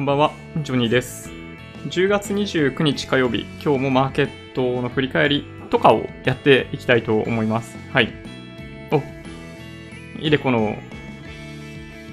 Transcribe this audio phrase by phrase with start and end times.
[0.00, 0.32] こんばんは、
[0.62, 1.30] ジョニーです。
[1.90, 7.76] 10月29日火曜日、今日もマーケットの振り返りとかをやっていきたいと思います。
[7.92, 8.10] はい。
[8.90, 9.02] お、
[10.18, 10.78] イデコの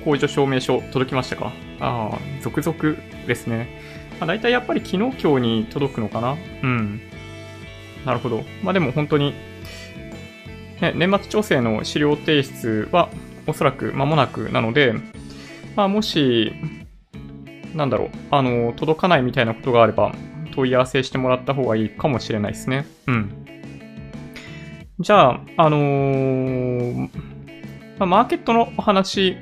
[0.03, 1.53] 控除証明書届きましたか？
[1.79, 3.69] ああ、続々ですね。
[4.19, 6.35] まあ、大体やっぱり昨日今日に届くのかな？
[6.63, 6.99] うん。
[8.03, 8.43] なるほど。
[8.63, 9.33] まあでも本当に、
[10.81, 13.07] ね、年末調整の資料提出は
[13.47, 14.93] おそらく間もなくなので、
[15.77, 16.51] まあもし、
[17.75, 20.13] なんだろう、あの、届かないみたいなことがあれば、
[20.51, 22.85] 問い合わせしてもらった方がいいかもしれないですね。
[23.07, 23.45] うん。
[24.99, 27.09] じゃあ、あのー
[27.99, 29.37] ま、マーケットのお話、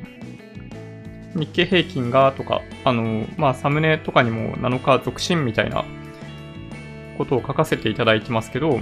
[1.33, 5.85] 日経平均がとか、あのーまあ、サムネとかにも7日続伸みたいな
[7.17, 8.79] ことを書かせていただいてますけど、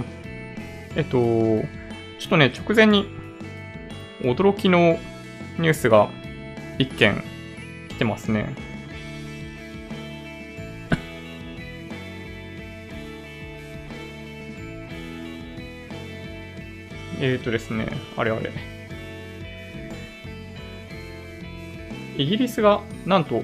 [0.96, 1.18] えっと、
[2.18, 3.06] ちょっとね、直前に
[4.22, 4.98] 驚きの
[5.58, 6.08] ニュースが
[6.78, 7.22] 一件
[7.88, 8.54] 来てますね。
[17.20, 18.52] えーとですね、あれあれ。
[22.16, 23.42] イギリスがなんと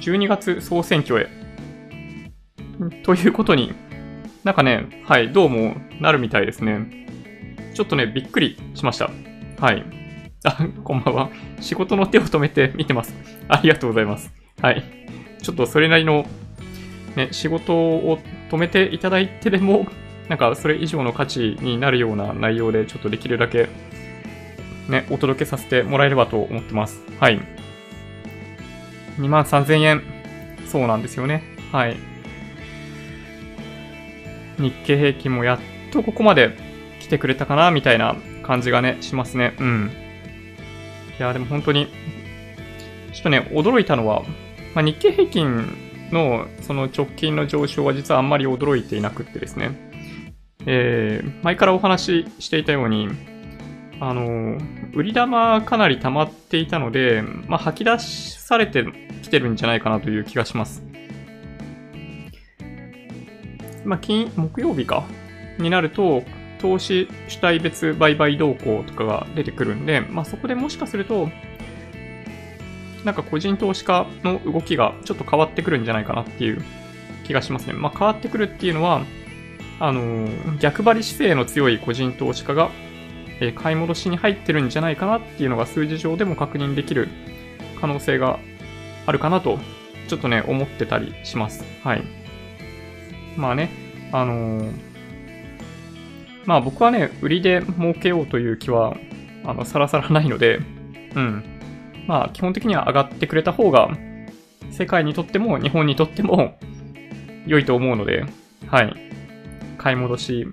[0.00, 1.28] 12月総選挙へ。
[3.02, 3.74] ということに、
[4.44, 7.06] なんかね、はい、どうもなるみたいですね。
[7.74, 9.10] ちょっとね、びっくりしました。
[9.58, 9.84] はい。
[10.44, 11.30] あ、こんばんは。
[11.60, 13.14] 仕事の手を止めて見てます。
[13.48, 14.32] ありがとうございます。
[14.60, 14.82] はい。
[15.42, 16.24] ちょっとそれなりの、
[17.16, 18.18] ね、仕事を
[18.50, 19.86] 止めていただいてでも、
[20.30, 23.68] なんかそれ以上の価値になるような内容でちょっとできるだけ
[24.88, 27.00] ね、お届けさせてもらえればと思ってます。
[27.18, 27.40] はい。
[29.18, 30.02] 2万3000円。
[30.66, 31.42] そうなんですよね。
[31.72, 31.96] はい。
[34.58, 35.58] 日経平均もやっ
[35.92, 36.56] とここまで
[37.00, 39.56] 来てくれたかな、みたいな感じがね、しますね。
[39.58, 39.90] うん。
[41.18, 41.86] いや、でも本当に、
[43.12, 44.22] ちょっとね、驚いたのは、
[44.74, 45.76] まあ、日経平均
[46.12, 49.89] のその直近の上昇は実はあんまり驚いていなくってですね。
[50.66, 53.08] えー、前からお話ししていたように、
[54.00, 54.58] あの、
[54.94, 58.84] 売り玉かなり溜まっていたので、まあ、吐き出されて
[59.22, 60.82] きてるんじゃないかなという気がします。
[63.84, 65.04] まあ、金、木曜日か？
[65.58, 66.22] になると、
[66.58, 71.30] 投資主体別売買動向とかが出てくるんで、まあ、そこでもしかすると、
[73.04, 76.62] なんか個人投資家の動きがちょっと変わってくるんじゃないかなっていう
[77.24, 77.72] 気がしますね。
[77.72, 79.02] まあ、変わってくるっていうのは、
[79.80, 80.28] あの、
[80.60, 82.70] 逆張り姿勢の強い個人投資家が、
[83.40, 87.08] え買い戻しに入ってるんじゃないかなっていうのが数字上でも確認できる
[87.80, 88.38] 可能性が
[89.06, 89.58] あるかなと、
[90.08, 91.64] ちょっとね、思ってたりします。
[91.82, 92.02] はい。
[93.36, 93.70] まあね、
[94.12, 94.90] あのー
[96.46, 98.96] まあ僕はね、売りで儲けようという気は、
[99.44, 100.60] あの、さらさらないので、
[101.14, 101.44] うん。
[102.06, 103.90] まあ基本的には上がってくれた方が、
[104.70, 106.58] 世界にとっても日本にとっても
[107.46, 108.24] 良いと思うので、
[108.66, 108.94] はい。
[109.80, 110.46] 買い戻し、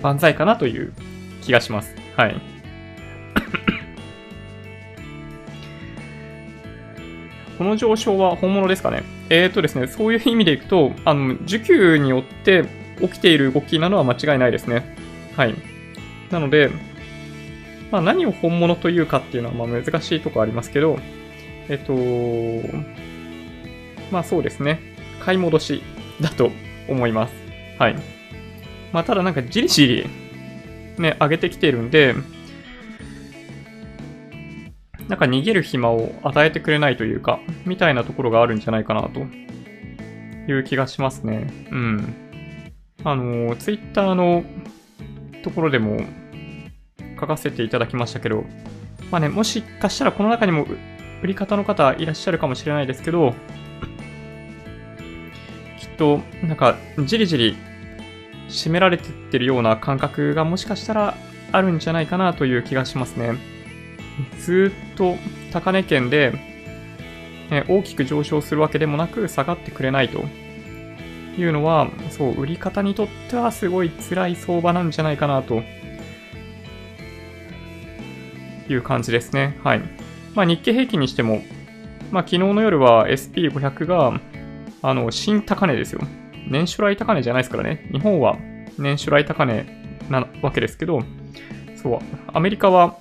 [0.00, 0.94] 万歳かなという
[1.42, 1.94] 気がします。
[2.16, 2.40] はい。
[7.58, 9.02] この上昇は本物ですかね？
[9.28, 12.64] えーとですね、そういう意味でいくと、あの、需給によって
[13.02, 14.96] 起きている動きなのは間違いないですね。
[15.36, 15.54] はい。
[16.30, 16.70] なので、
[17.92, 20.98] まあ何を本物というかっていうのはまあ難しいとこありますけど、
[21.68, 21.92] えっと、
[24.10, 24.80] まあそうですね。
[25.20, 25.82] 買い戻し
[26.22, 26.50] だと
[26.88, 27.45] 思います。
[27.78, 27.96] はい。
[28.92, 30.10] まあただなんかじりじり
[30.98, 32.14] ね、上げてきてるんで、
[35.08, 39.20] なんか逃げる暇を与えてくれないというか、みたいなところがあるんじゃないかなと
[40.50, 41.46] いう気がしますね。
[41.70, 42.14] うん。
[43.04, 44.44] あの、ツイッターの
[45.42, 46.00] ところでも
[47.20, 48.44] 書かせていただきましたけど、
[49.10, 50.66] まあね、もしかしたらこの中にも
[51.22, 53.34] 売り方の方いらっしゃるかもしれないですけど、
[55.78, 57.56] きっと、なんか、じりじり
[58.48, 61.16] 締められてってるような感覚がもしかしたら
[61.52, 63.34] あるんじゃないかなという気がしますね。
[64.38, 65.16] ずっと
[65.52, 66.32] 高値圏で、
[67.50, 70.24] ね大きく上昇するわけでもなく下がってくれないと
[71.38, 75.62] いうのは、そう、売り方にとってはすごい辛い相場なんじゃないかなと
[78.68, 79.58] いう感じですね。
[79.62, 79.82] はい。
[80.34, 81.42] まあ日経平均にしても、
[82.10, 84.20] まあ昨日の夜は SP500 が、
[84.82, 86.00] あの、新高値ですよ。
[86.48, 87.88] 年初来高値じゃないですからね。
[87.92, 88.36] 日本は
[88.78, 89.66] 年初来高値
[90.10, 91.02] なわけですけど、
[91.74, 91.98] そう、
[92.32, 92.96] アメリカは、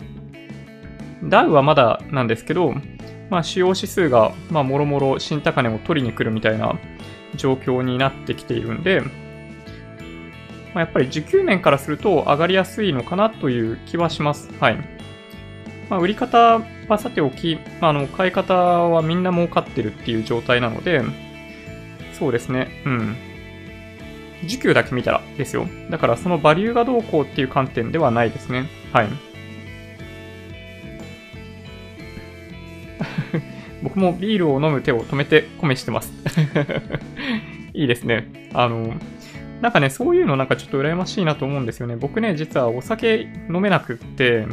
[1.23, 2.73] ダウはまだなんですけど、
[3.29, 6.77] まあ主要指数が、まあもろもろ新高値を取りに来るみたいな
[7.35, 9.01] 状況になってきているんで、
[10.75, 14.49] まあ、やっぱり需給面からすると上がりやすいのかなという気はします。
[14.59, 14.77] はい。
[15.89, 16.59] まあ、売り方
[16.89, 21.01] はさておき、あの、買い方はみんな儲かってるっていう状態なので、
[22.11, 23.15] そうですね、うん。
[24.47, 25.67] 需給だけ見たらですよ。
[25.89, 28.69] だからそのバリューがどうこうっていう観点ではないですね。
[28.91, 29.07] はい。
[33.83, 36.11] 僕もビールを飲む手を止めて米してます
[37.73, 38.49] いいですね。
[38.53, 38.95] あの、
[39.61, 41.95] なんかね、そういうのなんかちょっと羨ましいなと思うんですよね。
[41.95, 44.47] 僕ね、実はお酒飲めなくって、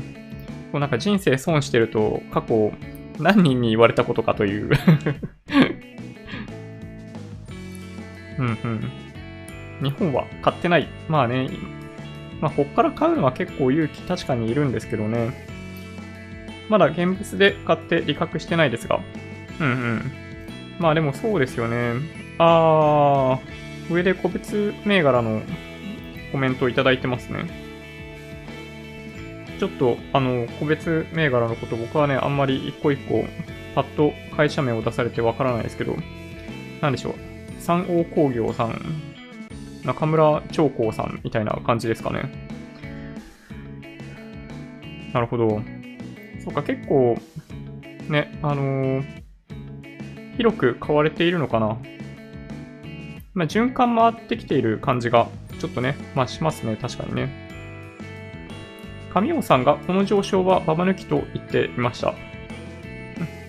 [0.70, 2.72] こうなんか人生損してると過去
[3.18, 4.70] 何人に言われたことかという
[8.38, 8.90] うんうん。
[9.82, 10.88] 日本は買ってない。
[11.08, 11.50] まあね、
[12.40, 15.46] まあ、こっから買うのは結構勇気確かにいるんですけどね。
[16.68, 19.00] まだ現物で買って利確してないですが。
[19.60, 20.12] うんうん。
[20.78, 21.94] まあでもそうですよね。
[22.38, 25.42] あー、上で個別銘柄の
[26.32, 27.44] コメントをいただいてますね。
[29.58, 33.24] ちょっと、あの、個別銘柄のこと僕はね、あんまり一個一個、
[33.76, 35.96] パッと会社名を出されてわからないですけど、
[36.80, 37.14] なんでしょう。
[37.60, 39.11] 三王工業さん、
[39.84, 42.48] 中村長光さんみたいな感じですかね。
[45.12, 45.62] なるほど。
[46.42, 47.16] そうか、結構、
[48.08, 49.04] ね、あのー、
[50.36, 51.78] 広く買われているのかな。
[53.34, 57.50] まあ、循環回ってきている感じが、ちょっとね、まあ、しますね、確かにね。
[59.12, 62.08] 神尾さんが、この上昇はババ抜きと言っていました。
[62.08, 62.12] う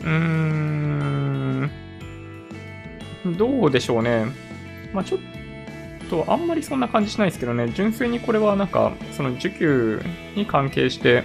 [0.05, 1.69] ーん、
[3.37, 4.25] どうでしょうね。
[4.93, 5.21] まあ、ちょっ
[6.13, 10.01] と、あんまりそんな感じしないですけどね、純粋にこれはなんか、その需給
[10.35, 11.23] に関係して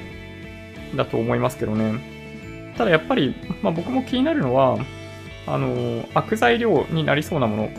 [0.97, 2.73] だと思いますけどね。
[2.79, 4.79] ただやっぱり、まあ、僕も気になるのは、
[5.47, 7.71] あの、悪材料になりそうなもの、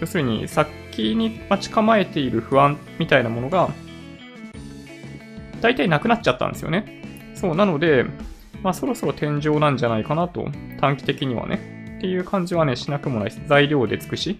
[0.00, 3.68] 要するに先に待ち構えている不安みたいなものが、
[5.60, 7.02] 大体なくなっちゃったんですよね。
[7.34, 8.06] そう、なので、
[8.62, 10.48] まあそろそろ天井なんじゃないかなと、
[10.80, 11.96] 短期的にはね。
[11.98, 13.42] っていう感じはね、しなくもないです。
[13.46, 14.38] 材料で尽くし。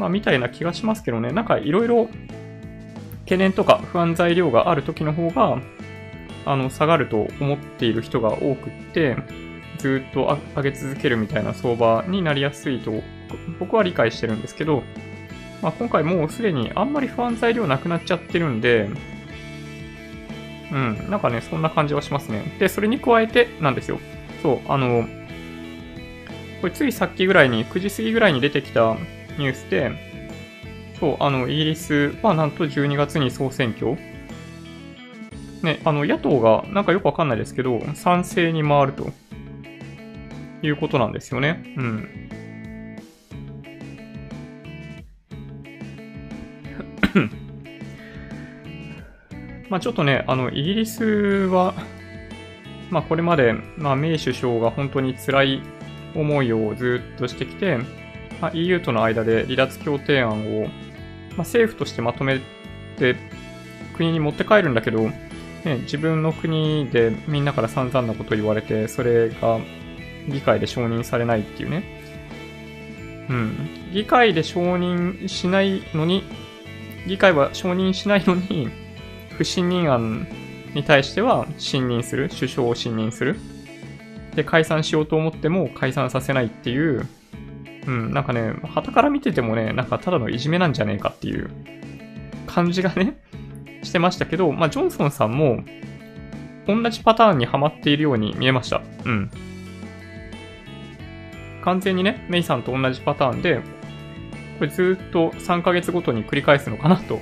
[0.00, 2.08] まあ、みたいな気がしますけどね、なんかいろいろ
[3.24, 5.60] 懸念とか不安材料がある時の方が、
[6.46, 9.16] あの、下がると思っている人が多くって、
[9.76, 12.92] ずっと上げ続けるみたいな相場になりやすいと
[13.58, 14.82] 僕は理解してるんですけど、
[15.62, 18.88] まあ、今回もうすでにあんまり不安材料なくなっちゃってるんで、
[20.72, 22.56] うん、なんかね、そんな感じはしますね。
[22.58, 23.98] で、それに加えてなんですよ。
[24.42, 25.06] そう、あの、
[26.60, 28.96] これついさっきぐらいに、9時過ぎぐらいに出てきた
[29.40, 29.90] ニュースで、
[31.00, 33.96] そう、あの、イギリスはなんと12月に総選挙。
[35.62, 39.10] ね、あの、野党がなんかよくわかんないですけど、賛成に回ると
[40.62, 41.64] いうことなんですよね。
[41.76, 42.08] うん。
[49.70, 51.72] まあちょっとね、あの、イギリスは、
[52.90, 55.62] まあこれまで、まあメイ首相が本当に辛い
[56.14, 57.78] 思いをずっとしてきて、
[58.40, 60.72] まあ、EU との間で離脱協定案を、まあ、
[61.38, 62.40] 政府としてまとめ
[62.98, 63.16] て
[63.94, 65.10] 国に持って帰るんだけど、
[65.64, 69.58] ね、自分の国でみんなから散々なこと言われて、それが
[70.28, 71.84] 議会で承認されないっていうね。
[73.28, 73.92] うん。
[73.92, 76.24] 議会で承認しないのに、
[77.06, 78.68] 議会は承認しないのに、
[79.36, 80.26] 不信任案
[80.74, 83.36] に対しては信任する、首相を信任する。
[84.34, 87.06] で、解散しようと思っても解散させないっていう、
[87.90, 91.50] うん、なんかね、旗から見ててもね、なんかただのいじめなんじゃねえかっていう
[92.46, 93.18] 感じがね、
[93.82, 95.64] してましたけど、まあ、ジョンソンさんも、
[96.68, 98.80] 同じパターンにはまっているように見えました。
[99.04, 99.30] うん。
[101.64, 103.60] 完全にね、メイさんと同じパターンで、
[104.60, 107.20] これずっと3ヶ月ごとに繰り返すのかなと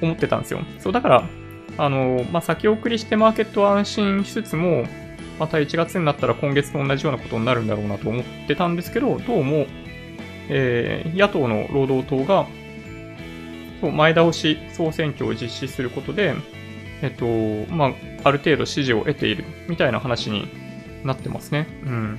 [0.00, 0.60] 思ってたんですよ。
[0.78, 1.24] そう、だから、
[1.76, 4.86] あの、まあ、先送りしてマーケットは安心しつつも、
[5.38, 9.66] また1月になったら今月と同じようなことになるんだろうなと思ってたんですけど、どうも、
[10.48, 12.46] えー、野党の労働党が、
[13.80, 16.34] そう前倒し総選挙を実施することで、
[17.02, 17.26] えっと、
[17.72, 17.92] まあ、
[18.24, 20.48] ある程度支持を得ているみたいな話に
[21.04, 21.66] なってますね。
[21.84, 22.18] うん。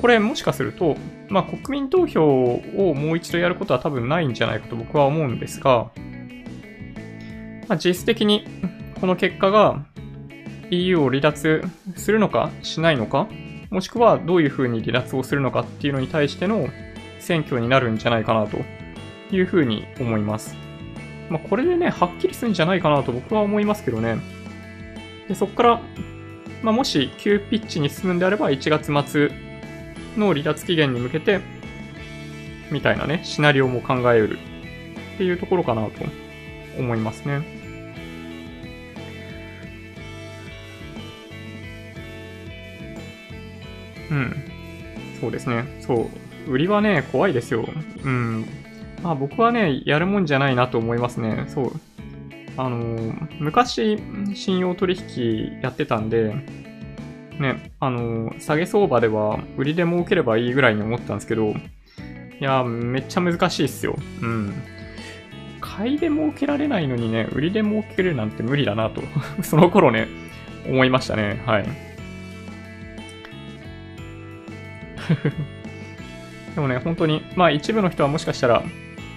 [0.00, 0.96] これもしかすると、
[1.28, 5.90] まあ、国民投票をもう一度やることは多分ないんじゃないかと僕は思うんですが、
[7.68, 8.44] まあ、実質的に
[9.00, 9.84] この結果が
[10.72, 11.62] EU を離脱
[11.96, 13.28] するのかしないのか、
[13.70, 16.68] もしくはどういうふうに離脱をするのかっていうのに対しての
[17.20, 18.58] 選挙になるんじゃないかなと
[19.30, 20.56] いうふうに思います。
[21.28, 24.16] まあ、これでね、はっきりするんじゃないかなと僕は思いますけどね。
[25.28, 25.80] で、そこから、
[26.62, 29.30] まあ、もし急ピッチに進むんであれば1月末
[30.16, 31.40] の離脱期限に向けて、
[32.70, 34.38] みたいなね、シナリオも考えうる
[35.14, 35.90] っていうところかなと
[36.78, 37.61] 思いますね。
[44.12, 44.44] うん。
[45.20, 45.64] そうですね。
[45.80, 46.10] そ
[46.46, 46.50] う。
[46.50, 47.66] 売りはね、怖いですよ。
[48.04, 48.46] うん。
[49.02, 51.44] まあ僕はね、やるもんじゃないなと思いますね。
[51.48, 51.72] そう。
[52.56, 53.98] あのー昔、
[54.34, 56.34] 信用取引やってたんで、
[57.40, 61.54] ね、あのー下げ相場では売りで儲ければいいぐらいに思ったんですけど、い
[62.40, 63.96] や、めっちゃ難しいっすよ。
[64.20, 64.52] うん。
[65.60, 69.00] 買いで儲けられないのにね、売りで儲けるなんて無理だなと、
[69.42, 70.08] その頃ね、
[70.68, 71.40] 思いましたね。
[71.46, 71.64] はい。
[76.54, 78.62] でもね、本当に、まあ一部の人はもしかしたら、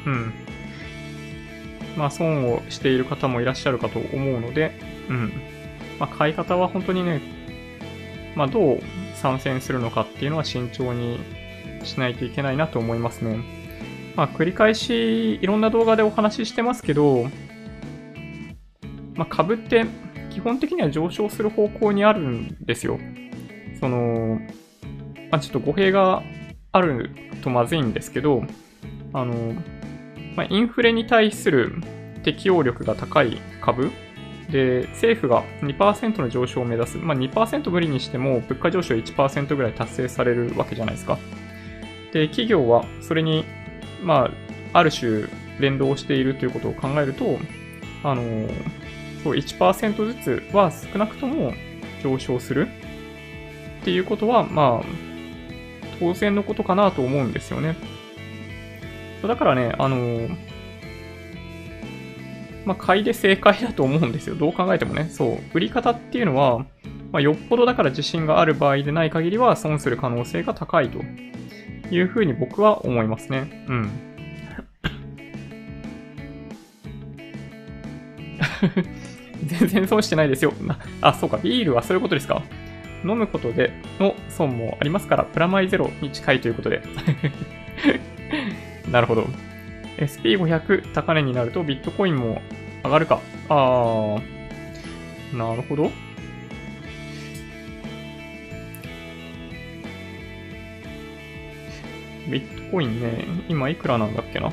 [0.05, 0.33] うん。
[1.97, 4.71] まあ損をしている方もいらっしゃるかと思うので、
[5.09, 5.33] うん。
[5.99, 7.21] まあ買い方は本当にね、
[8.35, 8.79] まあどう
[9.15, 11.19] 参戦するのかっていうのは慎重に
[11.83, 13.39] しないといけないなと思いますね。
[14.15, 17.29] まあ繰り返しいろんな動画でお話ししてますけど、
[19.15, 19.85] まあ株って
[20.29, 22.99] 基本的には上昇する方向にあるんですよ。
[23.79, 24.39] その、
[25.35, 26.23] まあちょっと語弊が
[26.71, 27.09] ある
[27.41, 28.43] とまずいんですけど、
[29.11, 29.53] あの、
[30.37, 31.73] まあ、インフレに対する
[32.23, 33.91] 適応力が高い株
[34.49, 36.97] で、政府が2%の上昇を目指す。
[36.97, 41.19] まあ、2%無理にしても物価上昇1%ぐらい達成されるわけじゃないですか。
[42.13, 43.43] で、企業はそれに、
[44.01, 44.31] ま
[44.73, 45.27] あ、ある種
[45.59, 47.39] 連動しているということを考えると、
[48.03, 48.23] あの、
[49.21, 51.51] そう1%ずつは少なくとも
[52.01, 52.69] 上昇する
[53.81, 55.04] っていうことは、まあ、
[55.99, 57.75] 当然のことかなと思うんですよね。
[59.21, 60.55] だからね、あのー
[62.65, 64.35] まあ、買いで正解だと思うんですよ。
[64.35, 65.07] どう考えてもね。
[65.09, 65.39] そう。
[65.53, 66.65] 売り方っていうのは、
[67.11, 70.99] まあ、よっぽどだから自信がある場合でない限りは損する可能性が高いと
[71.91, 73.65] いうふうに僕は思いますね。
[73.69, 73.89] うん。
[79.45, 80.51] 全然損してないですよ。
[81.01, 81.37] あ、そうか。
[81.37, 82.41] ビールはそういうことですか。
[83.05, 86.81] 飲むことでの損もありますから、プラマイゼロに近いということで。
[88.91, 89.27] なるほど。
[89.97, 92.41] SP500 高値になるとビットコインも
[92.83, 93.21] 上がるか。
[93.49, 95.37] あー。
[95.37, 95.91] なるほど。
[102.27, 104.51] ビットコインね、今いくらなんだっけな。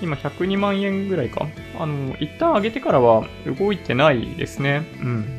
[0.00, 1.46] 今102万円ぐらいか。
[1.78, 4.82] あの、一旦上げてからは動いてないですね。
[5.00, 5.37] うん。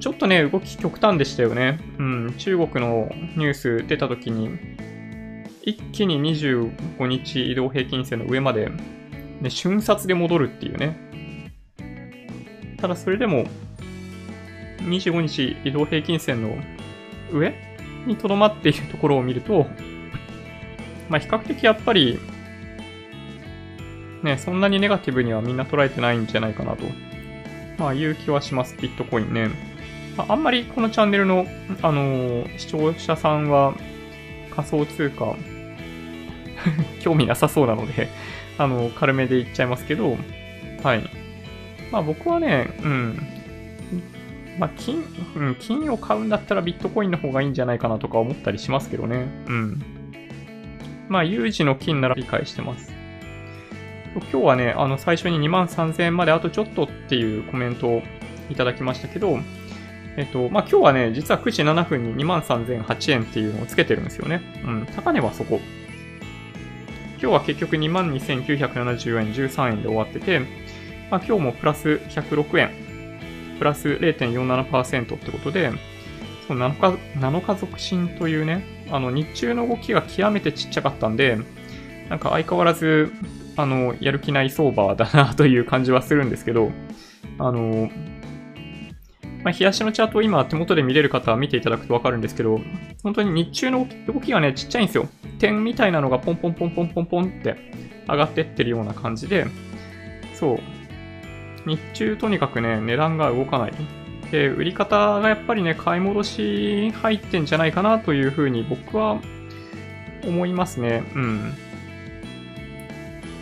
[0.00, 1.80] ちょっとね、動き極端でしたよね。
[1.98, 4.50] うん、中国のニュース出た時に、
[5.62, 8.70] 一気に25日移動平均線の上まで、
[9.40, 11.50] ね、瞬殺で戻るっていうね。
[12.80, 13.46] ただそれでも、
[14.82, 16.56] 25日移動平均線の
[17.32, 17.54] 上
[18.06, 19.66] にとどまっているところを見ると、
[21.08, 22.20] まあ比較的やっぱり、
[24.22, 26.84] ね、そんなにネガティブにはみんな捉えてないんじゃないかなと、
[27.78, 29.67] まあいう気はします、ビットコインね。
[30.18, 31.46] まああんまりこのチャンネルの、
[31.80, 33.74] あのー視聴者さんは
[34.54, 35.36] 仮想通貨
[37.00, 38.08] 興味なさそうなので
[38.58, 40.16] あの軽めで言っちゃいますけど、
[40.82, 41.08] はい。
[41.92, 43.18] まあ僕はね、うん。
[44.58, 45.04] まあ金、
[45.36, 49.28] うん、金を買うんだったらビットコインの方がいいんじゃないかなとか思ったりしますけどね。
[49.46, 49.82] うん。
[51.08, 52.92] まあ有事の金なら理解してます。
[54.14, 58.02] 今日はね、あの最初に2万3000円まであとちょっとっていうコメントを
[58.50, 59.38] いただきましたけど、
[60.18, 64.42] えっと、まあ、今日はね、実は9時7分に23,008円っていうのをつけてるんですよね。
[64.64, 65.60] うん、高値はそこ。
[67.20, 70.40] 今日は結局22,974円13円で終わってて、
[71.08, 72.70] まあ、今日もプラス106円、
[73.58, 75.70] プラス0.47%ってことで、
[76.48, 81.38] その7日、7日続伸というね、あの、日中の動きが極めてちっちゃかったんで、
[82.08, 83.12] なんか相変わらず、
[83.56, 86.72] あの、やる気ない相場だなという感じはするんですけど、
[87.38, 87.88] あの、
[89.48, 92.60] まあ、日足のチャートを今手元で見れる方は見ていただくとわかるんですけど、
[93.02, 95.08] 本当に日中の動きがね、ちっちゃいんですよ。
[95.38, 97.56] 点みたいなのがポンポンポンポンポンポンって
[98.06, 99.46] 上がってってるような感じで、
[100.34, 100.58] そう。
[101.66, 103.72] 日中とにかくね、値段が動かない。
[104.30, 109.18] で、売り方がやっぱりね、買い戻し入ってんじゃないかなというふうに僕は
[110.26, 111.04] 思いますね。
[111.14, 111.54] うん。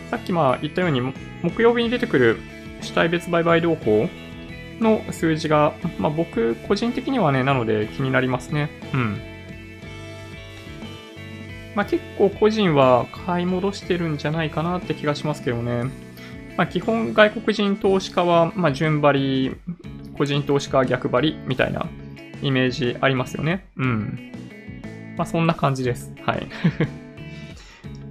[0.09, 1.01] さっきまあ言ったように、
[1.43, 2.37] 木曜日に出てくる
[2.79, 4.07] 主体別売買動向
[4.79, 8.69] の数字が、まあ僕個人的にはね、なので気になりますね。
[8.93, 9.21] うん。
[11.75, 15.83] まあ結構個人は買い戻してるんじゃないかなって気がしますけどね。
[16.57, 19.55] まあ基本外国人投資家は、ま順張り、
[20.17, 21.87] 個人投資家は逆張りみたいな
[22.41, 23.67] イメージありますよね。
[23.77, 24.31] うん。
[25.17, 26.13] まあそんな感じです。
[26.23, 26.47] はい。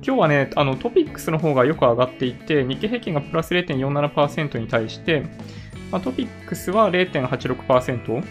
[0.06, 5.24] 今日はね、あのトピックスの方がよく上がっていて、日経平均がプラス0.47%に対して、
[5.90, 8.24] まあ、トピックスは0.86%。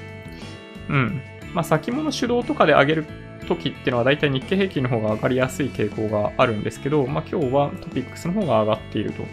[0.90, 1.22] うん。
[1.54, 3.06] まあ、先物主導とかで上げる
[3.48, 9.24] 時っていうのは大体日経平均の方が上がりやすい傾向があるんですけど、まあ、今日はトピックスの方が上がっていると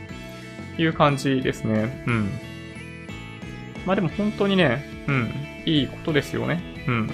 [0.80, 2.04] いう感じですね。
[2.06, 2.30] うん。
[3.86, 5.30] まあでも本当にね、うん、
[5.66, 6.62] いいことですよね。
[6.86, 7.10] うん。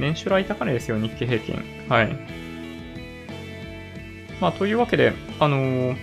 [0.00, 1.62] 年初来高値ですよ、日経平均。
[1.88, 2.16] はい。
[4.40, 5.96] まあ、というわけで、あのー、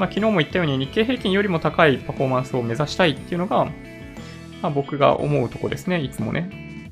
[0.00, 3.66] まあ、昨日も言ったように日経平均よりも高いパフォーマンスを目指したいっていうのが、
[4.62, 6.90] まあ、僕が思うとこですね、いつもね。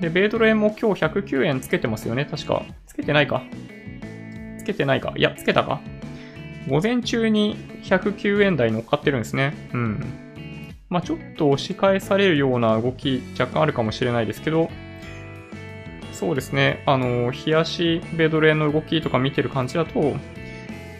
[0.00, 2.64] で、米ドル円も今日109円つけてますよね、確か。
[2.86, 3.42] つけてないか。
[4.56, 5.12] つけてないか。
[5.14, 5.82] いや、つけたか。
[6.70, 9.52] 午前中に109円台乗っかってるんですね。
[9.74, 10.00] うん。
[10.88, 14.70] まあ、ちょっと押し返されるような動き若干あるかもしれないですけど、
[16.12, 20.16] そうですね、あの、冷やしベドル円の動きとか見てる感じだと、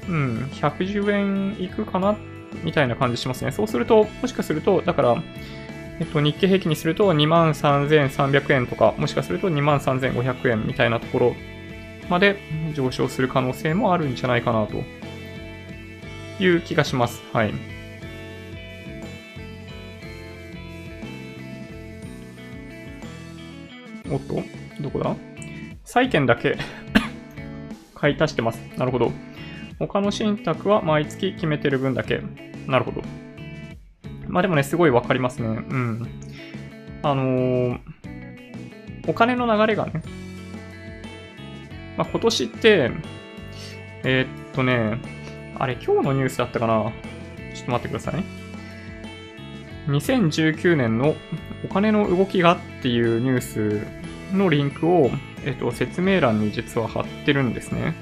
[0.09, 2.17] うん、110円いくかな？
[2.63, 3.53] みたいな感じしますね。
[3.53, 5.17] そうすると、もしかすると、だから、
[6.01, 11.37] えっと、日経平均にすると23,300円とか、もしかすると23,500円みたいなところ
[12.09, 12.37] まで
[12.75, 14.83] 上昇する可能性もあるんじゃないかなと
[16.43, 17.23] いう気がします。
[17.33, 17.55] はい。
[24.11, 24.43] おっと
[24.81, 25.17] どこだ？
[25.85, 26.59] 債券だけ
[27.95, 28.59] 買い足してます。
[28.77, 29.13] なるほど。
[29.79, 32.23] 他の信託は毎月決めてる分だけ。
[32.67, 33.03] なるほど。
[34.29, 35.49] まあでもね、すごいわかりますね。
[35.49, 36.09] うん。
[37.03, 37.81] あのー、
[39.09, 40.03] お金の流れがね、
[41.97, 42.91] まあ今年って、
[44.05, 45.01] えー、っとね、
[45.57, 46.93] あれ今日のニュースだったかな
[47.55, 48.25] ちょっと待ってくださいね。
[49.89, 51.15] 2019年の
[51.65, 53.87] お金の動きがっていうニュース
[54.35, 55.11] のリンクを、
[55.45, 57.95] えっと、説明欄に実は貼ってるんですね。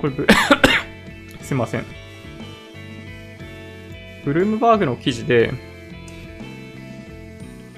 [0.00, 0.12] これ、
[1.42, 1.84] すいません。
[4.24, 5.52] ブルームバーグの記事で、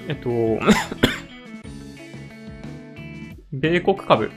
[0.08, 0.30] えっと、
[3.52, 4.30] 米国株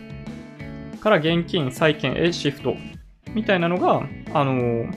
[0.99, 2.75] から現金債券へシフト
[3.33, 4.87] みたいなのが、あの、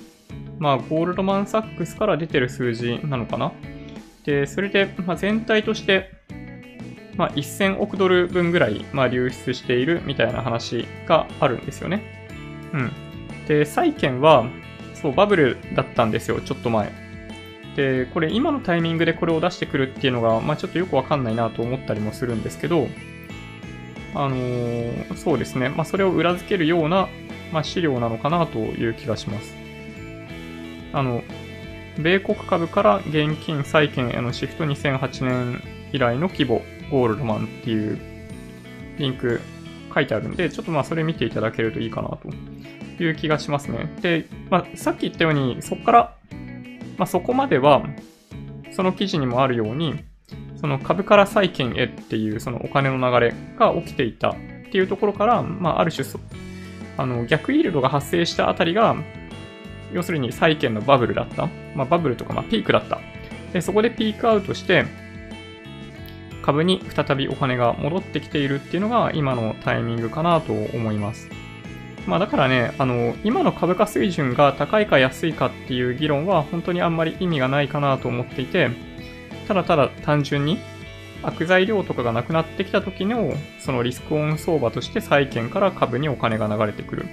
[0.59, 3.53] まあ、ゴールドマンサックスから出てる数字なのかな
[4.25, 6.11] で、それで、まあ、全体として、
[7.17, 12.18] まあ、1000億ドル分ぐらい、まあ、流出しているみたいな話があるんですよね。
[12.73, 12.93] うん。
[13.47, 14.47] で、債券は、
[14.95, 16.93] そう、バブルだったんですよ、ちょっと前。
[17.77, 22.89] で、これ今のタイミングでこれを出してくるっていうのが、まあ、ちょっとよくわかんないなと思ったりもするんですけど、
[24.15, 25.69] あのー、そうですね。
[25.69, 27.09] まあ、それを裏付けるような、
[27.53, 29.55] まあ、資料なのかなという気がします。
[30.93, 31.23] あの、
[31.99, 37.99] 米国株から現金債券へのシフト2008年以来の規模、ゴールドマンっていう
[38.99, 39.41] リンク
[39.99, 43.93] 書いてあるんで、ちょっとまあそれ見ていただけるといいかなという気がしますね。
[44.01, 46.15] で、まあ、さっき言ったように、そこから、
[46.97, 47.85] まあ、そこまでは、
[48.71, 50.05] その記事にもあるように、
[50.61, 54.35] その株から債券へっていうそのお金の流れが起きていたっ
[54.71, 56.07] ていうところから、まあ、ある種
[56.97, 58.97] あの、逆イールドが発生したあたりが、
[59.93, 61.49] 要するに債券のバブルだった。
[61.75, 63.01] まあ、バブルとか、まあ、ピークだった。
[63.53, 64.85] で、そこでピークアウトして、
[66.49, 71.29] 株に再びお金が戻ってきているっていうのが今のタイミングかなと思います。
[72.07, 78.71] まあだからね、あの、今の株価水準が高いか安いかっていう議論は本当にあんまり意味がないかなと思っていて、
[79.47, 80.59] ただただ単純に
[81.23, 87.05] 悪材料とかがなくなってきた時のそのリスクオン相場として債券から株にお金が流れてくる。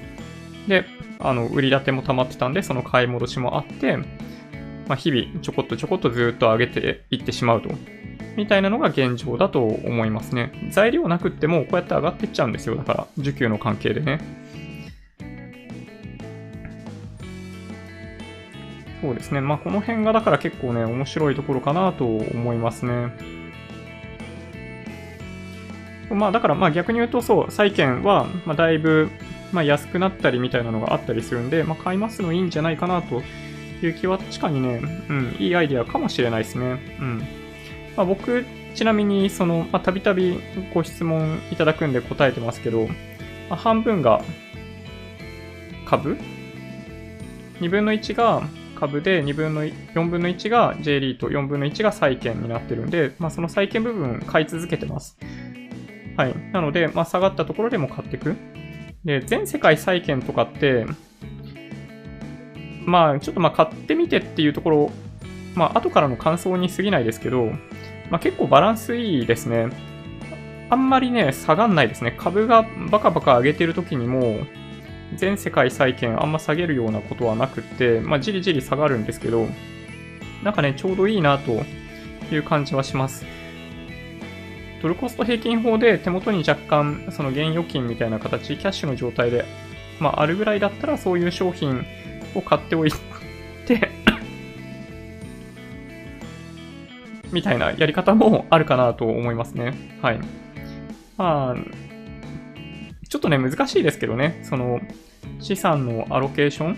[0.70, 0.86] で、
[1.20, 4.06] あの、売り立ても溜まってたんで、その買い戻しもあって、ま
[4.94, 7.70] あ、日々ちょこっとちょこっとずっと上げていってしまうと。
[8.38, 10.52] みたいなのが現状だと思いますね。
[10.70, 12.76] 材料なくってもこうやって上がっていっちゃうんですよ。
[12.76, 14.20] だから、需給の関係でね。
[19.02, 19.42] そうですね。
[19.42, 23.12] まあ、この辺がだから結構ね、面白いところかなと思いますね。
[26.10, 29.10] まあ、だからまあ逆に言うとそう、債券は、まあ、だいぶ
[29.56, 33.22] まあ、安くなったりみたいなのがあったりするんで、まあ、買いますのいいんじゃないかなと
[33.82, 36.98] いう気は確かにね、うん、いいアイデアかもしれないですね。
[37.00, 37.24] うん。
[37.96, 40.40] まあ、僕、ちなみに、その、ま、たびたび
[40.74, 42.94] ご質問いただくんで答えてますけど、ま
[43.52, 44.22] あ、半分が
[45.86, 46.18] 株
[47.60, 48.44] ?2 分の1が
[48.76, 55.18] 株で、2分の4分の1が J リート、4分の1が債券になってるんで、まあ、その債券部分買い続けてます。
[56.18, 56.36] はい。
[56.52, 58.36] なので、まあ、下がったところでも買っていく。
[59.04, 60.86] で、全世界債券とかって、
[62.86, 64.92] まあ、ちょっとまあ買ってみてっていうところ、
[65.56, 67.52] まあ、後からの感想に過ぎないですけど、
[68.10, 69.68] まあ、結構バランスいいですね。
[70.70, 72.16] あんまりね、下がんないですね。
[72.18, 74.40] 株がバカバカ上げてる時にも、
[75.16, 79.48] 全世界債券あんま下げるようなことはなくって、まあ、じりじり下がるんですけど、
[80.44, 81.64] なんかね、ちょうどいいなと
[82.34, 83.26] いう感じはします。
[84.82, 89.46] ドルコスト平均法で手元に若干、その現預金みたいな形、キャッシュの状態で、
[90.00, 91.86] まあ、あるぐらいだったらそういう商品
[92.36, 92.92] を買っておい
[93.66, 93.90] て
[97.36, 100.00] みたいなやり方もあるかなと思いますね。
[100.02, 100.20] はい。
[101.18, 101.56] まあ、
[103.10, 104.80] ちょっとね、難しいですけどね、その、
[105.40, 106.74] 資産のアロケーション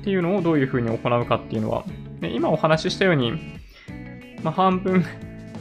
[0.00, 1.84] っていうのをどういうふうに行うかっていうのは、
[2.20, 3.32] ね、今お話ししたように、
[4.42, 5.04] まあ、半分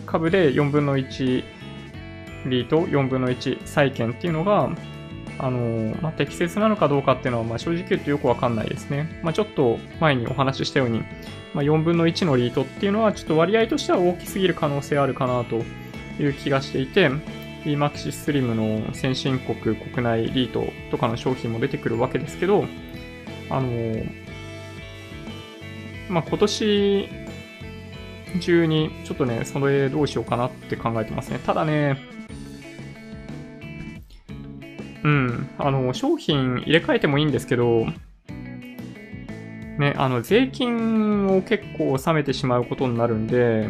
[0.05, 1.43] 株で4分の1
[2.45, 4.69] リート、4分の1債券っていうのが、
[5.41, 9.19] あのまあ、適切なのかどうかっていうのは、まあ、正直言ってよくわかんないですね。
[9.23, 10.99] まあ、ちょっと前にお話ししたように、
[11.53, 15.63] まあ、4分の1のリートっていうのは、ちょっと割合としては大きすぎる可能性あるかなと
[16.21, 17.09] いう気がしていて、
[17.63, 22.65] EMAXI Slim の先進国国内リートとかの商品も出てくるわけですけど、
[23.49, 24.03] あの、
[26.09, 27.09] まあ、今年
[28.41, 31.39] 中にちょっとね、それどうしようかなって考えてますね。
[31.39, 31.97] ただね、
[35.09, 37.87] うん、あの、商品入れ替えてもいいんですけど、
[39.79, 43.69] ね、あの、税金を結構納めてしまうことになるんで、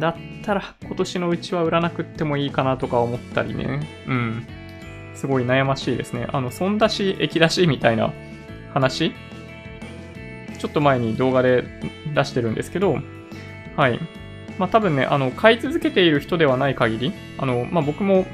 [0.00, 3.88] だったら今年のうちは売らなくってもいいかなとか思ったりね。
[4.08, 4.46] うん。
[5.14, 6.26] すごい悩ましいですね。
[6.32, 8.12] あの、損出し、液出しみたいな
[8.74, 9.12] 話
[10.58, 11.64] ちょっと前に動画で
[12.14, 12.98] 出してるんですけど、
[13.76, 14.00] はい。
[14.58, 18.26] まあ多分ね、あの、買い続けている人ではない限り、あの、まあ僕も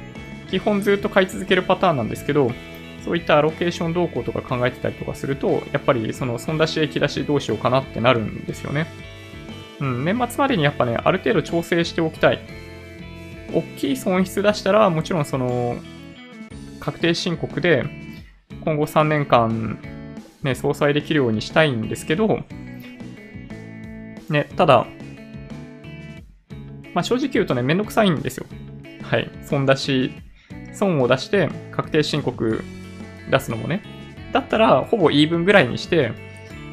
[0.49, 2.51] 基本ずっと買い続けるパターンなんですけど、
[3.03, 8.87] そういったアロケーション動向とか考えてたりとかすると、やっぱりその損出し液出しどうしようかなってなるんですよね。
[9.79, 12.39] うん、年末までにやっぱね、ある程度調整しておきたい。
[13.53, 15.77] 大きい損失出したら、もちろんその、
[16.79, 17.85] 確定申告で、
[18.63, 19.79] 今後3年間、
[20.43, 22.39] ね、相殺できるようにしたいんですけど、
[24.29, 24.85] ね、ただ、
[26.93, 28.45] まあ、正直言うとね、めんどくさいんですよ。
[29.03, 29.29] はい。
[29.43, 30.11] 損出し、
[30.73, 32.63] 損を出して、確定申告
[33.29, 33.81] 出すのもね。
[34.31, 36.11] だったら、ほぼイーブンぐらいにして、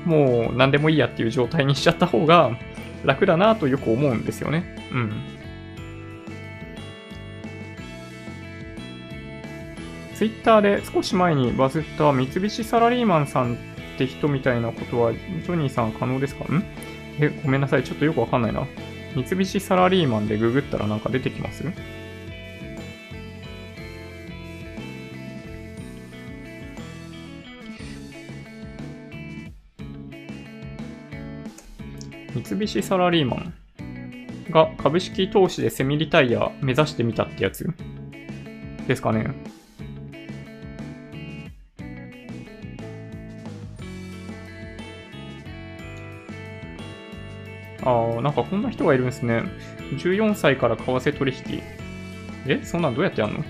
[0.05, 2.59] もう何でもいいやっていう状態にしちゃった方が、
[3.05, 4.65] 楽だなとよく思うんですよね。
[4.93, 5.13] うん。
[10.15, 13.57] ツイッターで少し前にバズった三菱サラリーマンさんっ
[13.99, 16.45] て人みたいなことは、ジョニーさん可能ですか？
[16.45, 16.65] ん？
[17.21, 17.85] え、ごめんなさい。
[17.85, 18.67] ちょっとよくわかんないな。
[19.15, 21.65] 三菱サラリーマンでググったらなんか出てきます？
[32.43, 33.55] 三菱サラリーマン
[34.51, 37.67] が株式投資でセミリタイヤ目指してみたってやつ
[38.87, 39.35] ですかね。
[47.83, 49.45] ああ、なんかこんな人がいるんですね。
[49.93, 51.63] 14歳から為替取引。
[52.49, 52.61] え？
[52.65, 53.45] そんなんどうやってやんの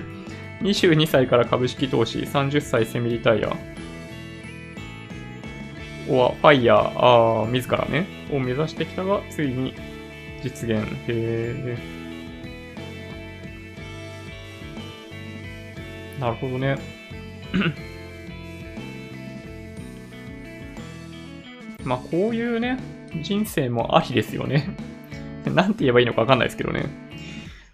[0.62, 3.54] ?22 歳から株式投資、30歳セミリタイヤ。
[6.08, 9.74] オア、ファイヤー、あー、自らね、を目指してきたが、ついに
[10.42, 10.80] 実現。
[10.80, 11.78] へえ。
[16.20, 16.76] なるほどね。
[21.84, 22.78] まあ、こういうね、
[23.22, 24.74] 人生もありですよね。
[25.54, 26.86] なんて言えばいいのかわかんないですけどね。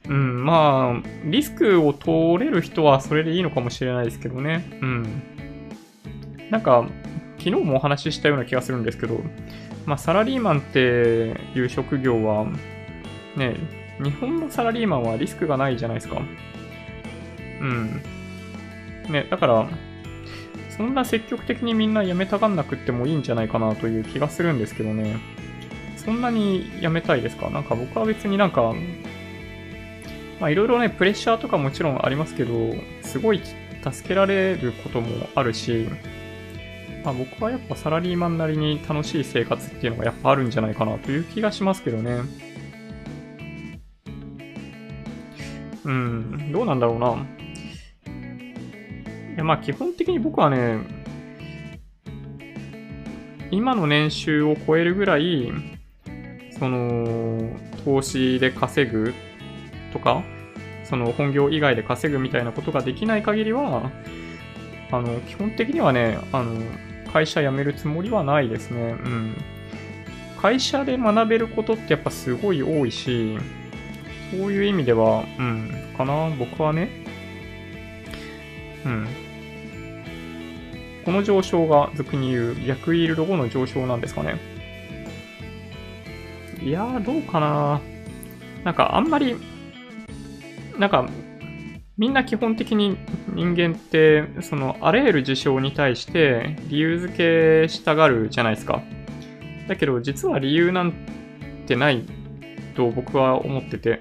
[0.08, 4.64] うん、まあ、リスクを取れる人はそれでいいのかもしれないですけどね。
[4.80, 5.22] うん。
[6.50, 6.88] なんか、
[7.42, 9.20] 昨日もお話ししたような気がするんですけど、
[9.86, 10.78] まあ、サラリーマンって
[11.54, 12.46] いう職業は、
[13.36, 13.56] ね、
[14.02, 16.20] 日本のサラリーマンはリスクがないじゃないですか。
[17.60, 18.02] うん。
[19.08, 19.68] ね、だから、
[20.76, 25.16] そんな積極的にみんな辞めたがんなくってもいいんじゃないかなという気がするんですけどね。
[25.96, 27.50] そんなに辞めたいですか？
[27.50, 28.74] なんか僕は別になんか、
[30.40, 33.42] まあいろいろね、プレッシャーとかもちろんありますけど、すごい
[33.82, 35.86] 助けられることもあるし、
[37.04, 42.20] まあ、僕はやっぱサラリーマンなりに楽しい生活っていうのがやっぱあるんじゃないかなという気がしますけどね。
[45.84, 47.26] うん、どうなんだろうな。
[49.34, 50.78] いや、まあ基本的に僕はね、
[53.50, 55.52] 今の年収を超えるぐらい、
[56.58, 59.14] その、投資で稼ぐ
[59.92, 60.22] とか、
[60.84, 63.90] その本業以外で稼ぐみたいなことができない限りは、
[64.92, 66.60] あの、基本的にはね、あの、
[67.12, 68.80] 会社辞めるつもりはないですね。
[68.80, 69.36] うん。
[70.40, 73.36] 会社で学べることってやっぱすごい多いし、
[74.30, 76.88] そういう意味では、うん、かな、僕はね。
[78.84, 79.08] うん。
[81.04, 84.38] この上昇が俗に言う逆イールド後の上昇なんですかね。
[86.62, 87.80] いやー、どうかな
[88.64, 89.36] なんかあんまり、
[90.78, 91.08] なんか、
[92.00, 92.96] みんな基本的に
[93.34, 98.82] 人間って、そのあらゆる事象に対して理由付けしたがるじゃないですか。
[99.68, 100.94] だけど実は理由なん
[101.66, 102.06] てない
[102.74, 104.00] と僕は思ってて、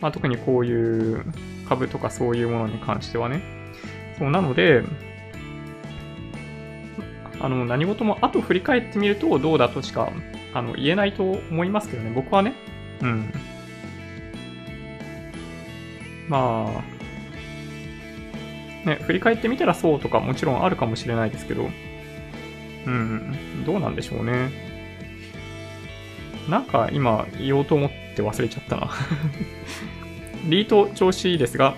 [0.00, 1.24] まあ、特にこういう
[1.68, 3.42] 株とかそういうものに関してはね。
[4.20, 4.84] そうなので、
[7.40, 10.12] あの、何事も後振り返ってみるとどうだとしか
[10.54, 12.54] あの言えないと思いますけどね、僕はね。
[13.02, 13.32] うん。
[16.28, 16.95] まあ、
[18.86, 21.68] ね、振り返ってみたらそうとかもちろんあるかもしれないですけど、
[22.86, 24.50] うん、どうなんでしょうね。
[26.48, 28.90] なんか今言おうと思って忘れちゃったな
[30.48, 31.74] リート調子いいですが、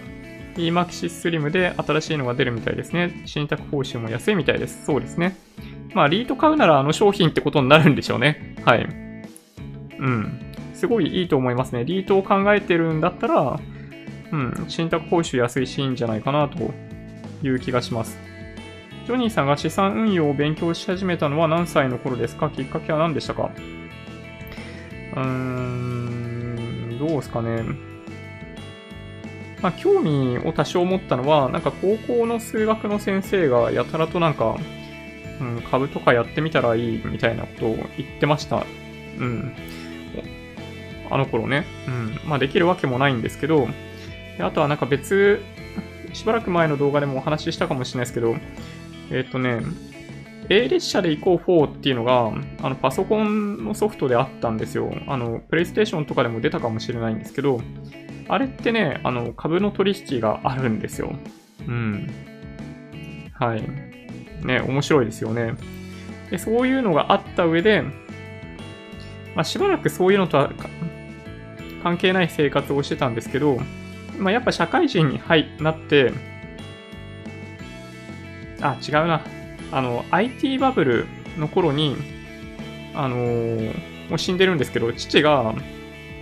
[0.57, 3.23] EMAXIS Slim で新しいのが出るみたいですね。
[3.25, 4.85] 信託報酬も安いみたいです。
[4.85, 5.37] そうですね。
[5.94, 8.57] まあ、リート買うならあの商品ってことになるんでしょうね。
[8.64, 8.87] はい。
[9.99, 10.38] うん。
[10.75, 11.85] すごいいいと思いますね。
[11.85, 13.59] リートを考えてるんだったら、
[14.31, 16.75] うん、信託報酬安いしいいんじゃないかなと
[17.42, 18.18] いう気がします。
[19.07, 22.51] ジョニーさんが資産運用を勉強し始めたのは何歳の頃ですか？
[22.51, 23.51] きっかけは何でしたか？
[25.14, 27.62] うーん、どうですかね。
[29.62, 34.57] まあ、興味を多少持ったのは、なんか高校の数学の先生がやたらとなんか、
[35.40, 38.64] うん、株とかやってみたらいいみたいなことを言ってました。
[39.18, 39.53] うん。
[41.11, 41.64] あの頃ね。
[41.88, 42.20] うん。
[42.27, 43.66] まあできるわけもないんですけど、
[44.38, 45.42] あとはなんか別、
[46.12, 48.37] しばらく前の動画でもお話ししたかもしれないですけど、
[49.11, 49.61] えっ、ー、とね、
[50.51, 54.90] A 列車で行こう4っていうのが、あの、パソコンのソフトであったんですよ。
[55.07, 57.61] あの、プレイステーションとかでも出たかもしれないんですけど、
[58.29, 61.12] あれってね、あの、株の取引があるんですよ。
[61.66, 62.09] うん。
[63.35, 63.62] はい。
[64.44, 65.55] ね、面白いですよね。
[66.31, 67.83] で、そういうのがあった上で、
[69.35, 70.51] まあ、しばらくそういうのとは
[71.83, 73.59] 関係ない生活をしてたんですけど、
[74.18, 76.12] まあ、やっぱ社会人に、はい、なって、
[78.61, 79.22] あ、違うな。
[79.70, 81.96] あの、IT バブルの頃に、
[82.94, 85.54] あの、もう死んでるんですけど、父が、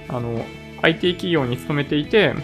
[0.08, 0.44] あの、
[0.82, 2.34] IT 企業に勤めていて、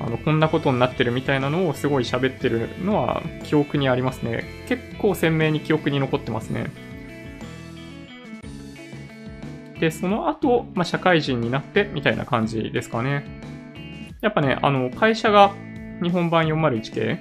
[0.00, 4.44] あの、こんなことになってるみたいなのをすごい喋ってるのは記憶にありますね。
[4.68, 6.70] 結構鮮明に記憶に残ってますね。
[9.78, 13.39] で、その後、まあ、社会人になってみたいな感じですかね。
[14.20, 15.54] やっぱね、あの、会社が
[16.02, 17.18] 日本版401系、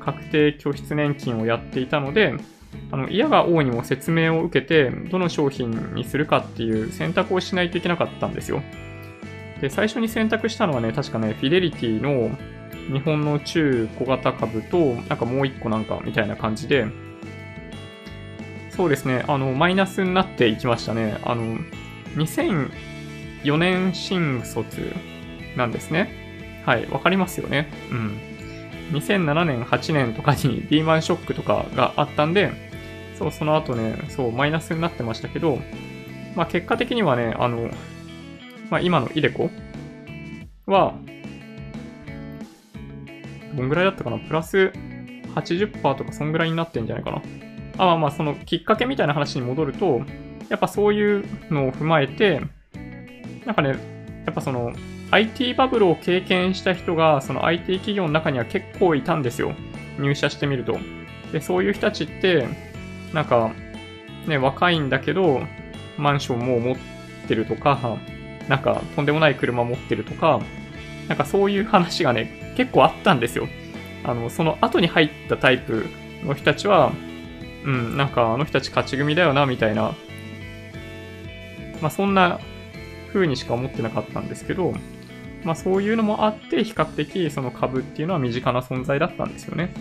[0.00, 2.34] 確定拠出年金をやっていたので、
[2.90, 8.62] あの、嫌が王にも説明を受けて、どの商品にするかっていう選択をしないといけなかったんですよ。
[9.60, 12.36] で、最初に選択したのはね、確かね、フィデリティの
[12.92, 16.86] 日本の中小型株と、なんかもう一個なんかみたいな感じで、
[18.70, 21.18] そうですね、あの、マイナスになっていきましたね。
[21.22, 21.58] あの、
[22.16, 24.94] 2004年新卒
[25.56, 26.19] なんですね。
[26.64, 27.68] はい、わかりますよね。
[27.90, 28.18] うん。
[28.92, 32.52] 2007年、8年とかにリーマンショックとかがあったんで、
[33.18, 35.58] そう、その後ね、そう、マイナスになってましたけど、
[36.34, 37.70] まあ結果的にはね、あの、
[38.70, 39.50] まあ、今のイデコ
[40.66, 40.94] は、
[43.54, 44.18] どんぐらいだったかな？
[44.18, 44.72] プラス
[45.34, 47.22] 80%とかそんぐらいになってんじゃないかな。
[47.78, 50.02] あ、まあまあ、そのきっかけみたいな話に戻ると、
[50.48, 52.40] やっぱそういうのを踏まえて、
[53.44, 53.76] なんかね、や
[54.30, 54.72] っぱその
[55.10, 59.54] IT バブルを経験した人が、その IT 企業の中には結構いたんですよ。
[59.98, 60.78] 入社してみると。
[61.32, 62.46] で、そういう人たちって、
[63.12, 63.52] なんか、
[64.26, 65.42] ね、若いんだけど、
[65.96, 66.76] マンションも持っ
[67.26, 67.98] てるとか、
[68.48, 70.40] なんかとんでもない車持ってるとか、
[71.08, 73.48] なんかそういう話がね、結構あったんですよ。
[74.04, 75.86] あの、その後に入ったタイプ
[76.24, 76.92] の人たちは、
[77.64, 79.94] うん、なんかあの人たち勝ち組だよな、みたいな、
[81.80, 82.40] まあそんな
[83.12, 84.72] 風にしか思ってなかったんですけど、
[85.44, 89.72] まあそういうのもあって、比較的その株っていうのは身近な存在だったんですよね。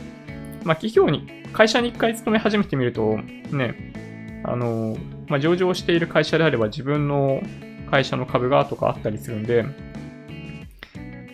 [0.64, 3.18] まあ企業に、会社に一回勤め始めてみると、
[3.52, 7.42] ね、あの、まあ上場している会社であれば自分の
[7.90, 9.66] 会社の株がとかあったりするんで、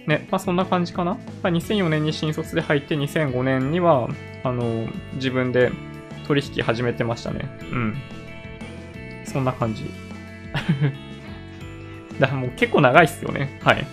[0.07, 1.13] ね、まあそんな感じかな。
[1.13, 4.07] まあ、2004年に新卒で入って2005年には、
[4.43, 5.71] あの、自分で
[6.27, 7.49] 取引始めてましたね。
[7.71, 7.95] うん。
[9.25, 9.89] そんな感じ。
[12.19, 13.59] だからもう結構長いっすよね。
[13.63, 13.85] はい。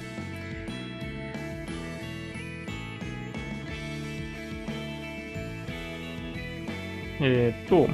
[7.22, 7.88] えっ、ー、と、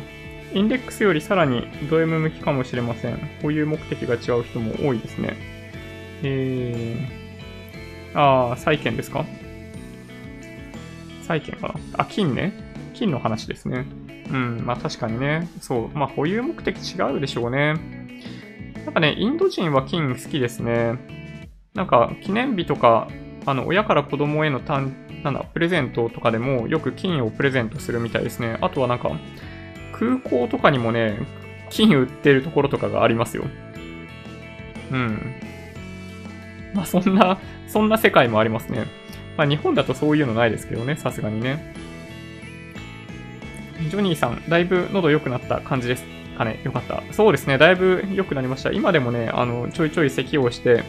[0.55, 3.19] インデックスよりさらにド M 向きかもしれません。
[3.43, 5.37] こういう目的が違う人も多いですね。
[6.23, 9.27] えー、ああ、債券ですか？
[11.23, 11.75] 債券かな？
[11.99, 12.53] あ、金ね。
[12.95, 13.87] 金の話ですね。
[14.31, 15.49] うん、まあ確かにね。
[15.61, 15.97] そう。
[15.97, 17.75] まあ保有目的違うでしょうね。
[18.85, 20.97] なんかね、インド人は金好きですね。
[21.75, 23.09] なんか記念日とか、
[23.45, 28.57] あの、親から子供への単、なんだ、プレゼントとかでもよく金をプレゼントするみたいですね。
[28.61, 29.11] あとはなんか、
[29.93, 31.19] 空港とかにもね、
[31.71, 33.45] 金売ってるところとかがありますよ。
[34.91, 35.35] うん。
[36.75, 38.87] まあそんな、そんな世界もありますね。
[39.37, 41.75] まあ日本だとそういうのないですけどね、さすがにね。
[43.91, 46.05] ジョニーさん、だいぶ喉良くなった感じです
[46.37, 46.61] かね。
[46.65, 47.03] よかった。
[47.13, 48.73] そうですね、だいぶ良くなりました。
[48.73, 50.83] 今でもね、あの、ちょいちょい咳をして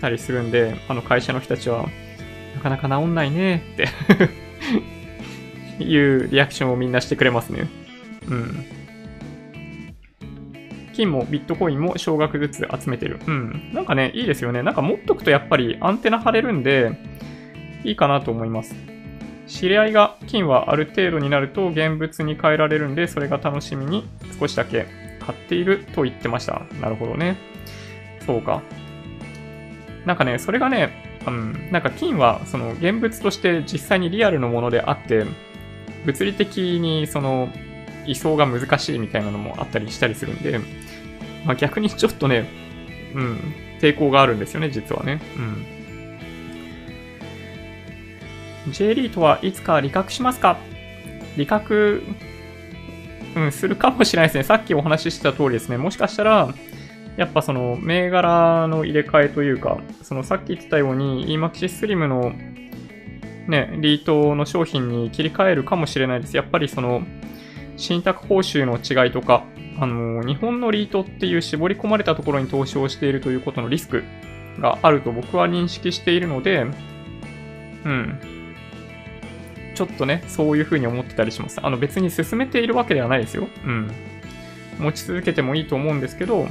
[0.00, 1.88] たりするんで、あの会社の人たちは、
[2.54, 3.88] なかなか治んないねって
[5.82, 7.66] いうリアクションをみんなしてくれますね。
[8.28, 8.64] うん。
[10.92, 13.18] 金もビットコインも少額ずつ集めてる。
[13.26, 13.70] うん。
[13.72, 14.62] なんかね、いいですよね。
[14.62, 16.92] なんか持っとくとやっぱりアンテナ張れるんで、
[17.84, 18.74] いいかなと思います。
[19.46, 24.06] 知り合いが金はある程度になると現物に変えられるんで、それが楽しみに
[24.38, 24.86] 少しだけ
[25.20, 26.62] 買っていると言ってました。
[26.80, 27.36] なるほどね。
[28.24, 28.62] そうか。
[30.06, 35.24] なんかね、それがね、うん、なんか金はその現物として実際にリアルのものであって、
[36.04, 37.48] 物理的にその
[38.06, 40.58] 移送が難しいみたいなのもあったりしたりするんで、
[41.44, 42.48] まあ、逆にちょっとね、
[43.14, 45.20] うん、抵抗があるんですよね、実はね。
[48.66, 48.72] うん。
[48.72, 50.56] J リートはいつか利確しますか？
[51.36, 52.02] 利確、
[53.34, 54.44] うん、するかもしれないですね。
[54.44, 55.78] さっきお話ししてた通りですね。
[55.78, 56.54] もしかしたら、
[57.16, 62.32] やっぱその銘柄の入れ替えというか、そのさっき言ってたように EMAX Slim の
[63.48, 66.36] ね、リートの商品に切り替えるかもしれないです。
[66.36, 67.02] やっぱりその、
[67.76, 69.44] 信託報酬の違いとか、
[69.78, 74.04] あの、日本のリートっていう絞り込まれたところに投資をしているということのリスク
[74.58, 76.66] があると僕は認識しているので、
[77.84, 78.20] うん。
[79.74, 81.58] ちょっとね、そういうふうに思ってたりします。
[81.62, 83.48] あの別に進めているわけではないですよ。
[83.64, 83.90] うん。
[84.78, 86.46] 持ち続けてもいいと思うんですけど、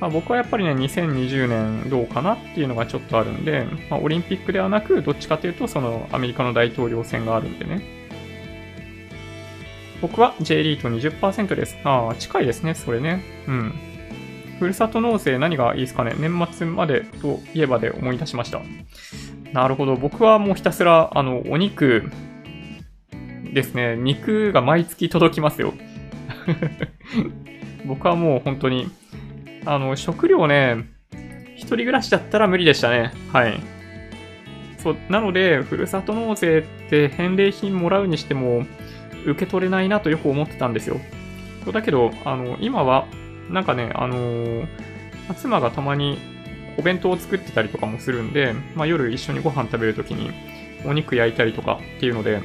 [0.00, 7.82] まあ、僕はやっぱりね、2020年どうかなっていうのがちょっとあるんで、まあ、オリンピックではなく、どっちかというと、そのアメリカの大統領選があるんでね。
[10.00, 11.76] 僕は J リート20%です。
[11.84, 13.22] ああ、近いですね、それね。
[13.46, 13.74] うん。
[14.58, 18.62] ふるさと納税何がいいですかね年末までといえばで思い出しました。
[19.52, 19.96] なるほど。
[19.96, 22.10] 僕はもうひたすら、あの、お肉
[23.52, 23.96] ですね。
[23.96, 25.74] 肉が毎月届きますよ。
[27.84, 28.90] 僕はもう本当に、
[29.64, 30.88] あの、食料ね、
[31.54, 33.12] 一人暮らしだったら無理でしたね。
[33.32, 33.60] はい。
[34.78, 38.64] そう、なので、ふるさと納税って返礼品もらうにしても、
[39.26, 40.98] 受け取れないなとよく思ってたんですよ。
[41.64, 43.06] そうだけど、あの、今は、
[43.50, 44.66] なんかね、あのー
[45.34, 46.18] 妻がたまに
[46.76, 50.30] お弁当を作ってたりとかもするんで、まあ、夜一緒にご飯食べるときに
[50.84, 52.40] お肉焼いたりとかっていうので、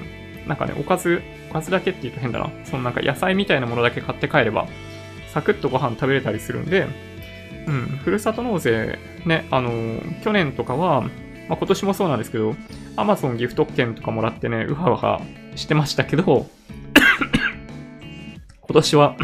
[0.47, 2.49] なんかね、おかず、おかずだけって言うと変だな。
[2.65, 4.67] そのなんか野菜みたいなものだけ買って帰れば、
[5.36, 6.88] サクッとご飯食べれたりするんで、
[7.67, 12.56] うん、ふるさと納税、ね、あの去年とかは、まあ、今年もそうなんですけど、
[12.95, 15.19] Amazon ギフト券とかもらってね、うはうは
[15.56, 16.48] してましたけど、
[18.63, 19.17] 今年は、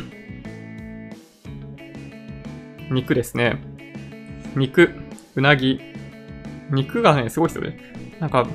[2.92, 3.62] 肉ですね。
[4.54, 4.92] 肉、
[5.36, 5.80] うなぎ。
[6.72, 7.78] 肉がね、すごいですよね。
[8.20, 8.46] なんか、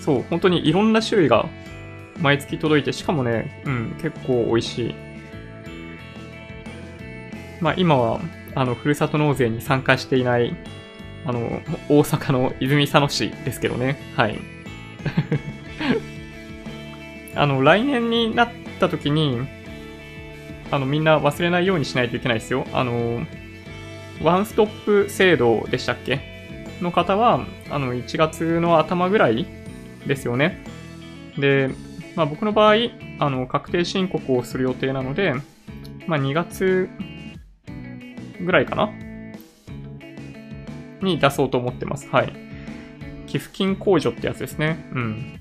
[0.00, 1.44] そう、本当にいろんな種類が
[2.22, 5.11] 毎月届いて、しかもね、うん、結構美味しい。
[7.62, 8.20] まあ今は、
[8.54, 10.54] あの、ふるさと納税に参加していない、
[11.24, 13.96] あの、大阪の泉佐野市ですけどね。
[14.16, 14.38] はい。
[17.34, 18.48] あの、来年になっ
[18.80, 19.38] た時に、
[20.72, 22.66] あの、みんな忘れないようにしないといけないですよ。
[22.72, 23.24] あの、
[24.22, 26.20] ワンストップ制度でしたっけ？
[26.80, 29.46] の方は、あの、1月の頭ぐらい
[30.06, 30.64] ですよね。
[31.38, 31.70] で、
[32.16, 32.74] まあ僕の場合、
[33.20, 35.34] あの、確定申告をする予定なので、
[36.08, 36.88] まあ2月
[38.44, 38.90] ぐらいかな？
[41.02, 42.08] に出そうと思ってます。
[42.10, 42.32] はい。
[43.26, 44.84] 寄付金控除ってやつですね。
[44.92, 45.40] うん。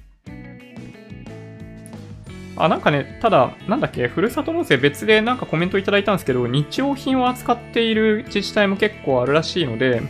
[2.57, 10.01] あ、なんかね、ただ、なんだっけ、ふるさと納税別でなんかコメントいただいたんですけど、日用品を扱っている自治体も結構あるらしいので、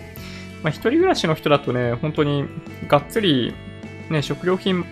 [0.64, 2.46] まあ、一人暮らしの人だとね、本当に
[2.88, 3.54] がっつり、
[4.10, 4.86] ね、食料品、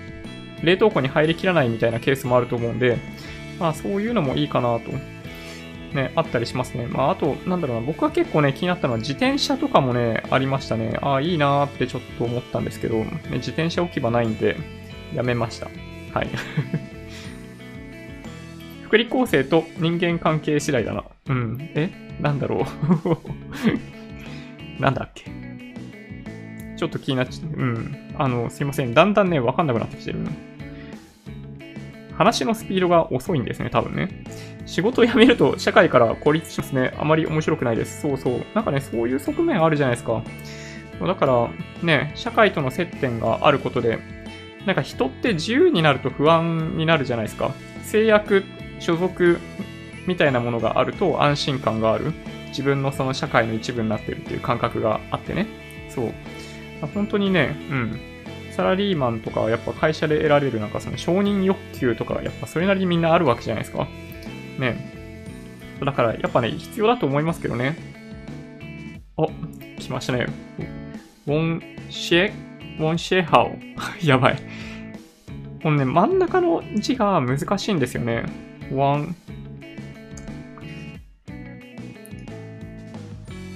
[0.63, 2.97] 冷凍庫に入りきらないみたいなケースもあると思うんで、
[3.59, 4.91] まあそういうのもいいかなと。
[5.93, 6.87] ね、あったりしますね。
[6.87, 10.97] まああと、なんだろうな、僕は結構ね、気になったのは自転車とかもね、ありましたね。
[11.01, 14.55] ああ、いいなーってちょっと思ったんですけど、ね、自転車置き場ないんで、
[15.13, 15.67] やめました。
[16.13, 16.29] はい。
[18.83, 21.03] 福利厚生と人間関係次第だな。
[21.27, 21.69] うん。
[21.75, 21.89] え？
[22.19, 22.65] なんだろう。
[24.81, 25.25] なんだっけ？
[26.75, 28.13] ちょっと気になっちゃって、うん。
[28.17, 28.93] あの、すいません。
[28.93, 30.19] だんだんね、わかんなくなってきてる。
[32.17, 34.09] 話のスピードが遅いんですね、多分ね。
[34.69, 36.93] 仕事を辞めると社会から孤立しますね。
[36.99, 38.01] あまり面白くないです。
[38.01, 38.41] そうそう。
[38.53, 40.21] なんかね、そういう側面あるじゃないですか。
[41.01, 41.49] だから
[41.81, 43.97] ね、社会との接点があることで、
[44.67, 47.51] なんか人って自由になると不安になるじゃないですか。
[47.81, 48.43] 制約、
[48.79, 49.39] 所属
[50.05, 52.13] みたいなものがあると安心感がある。
[52.49, 55.47] 自分のその社会の一部になってるっていう感覚があってね。
[55.89, 56.13] そう。
[56.93, 57.99] 本当にね、うん。
[58.51, 63.87] サラリーマンとかはやっぱ会社で得られるなんかその承認欲求とかやっぱそれなりにみんなあるわけじゃないですか。
[64.59, 64.93] ね。
[65.83, 67.75] だからやっぱね、必要だと思いますけどね。
[69.17, 69.27] お、
[69.79, 70.27] 来ましたね。
[71.27, 72.31] ウォンシェ、
[72.79, 73.57] ウォンシェハオ。
[74.05, 74.37] やばい。
[75.61, 78.23] このね、真ん中の字が難しいんですよね。
[78.71, 79.15] ワン、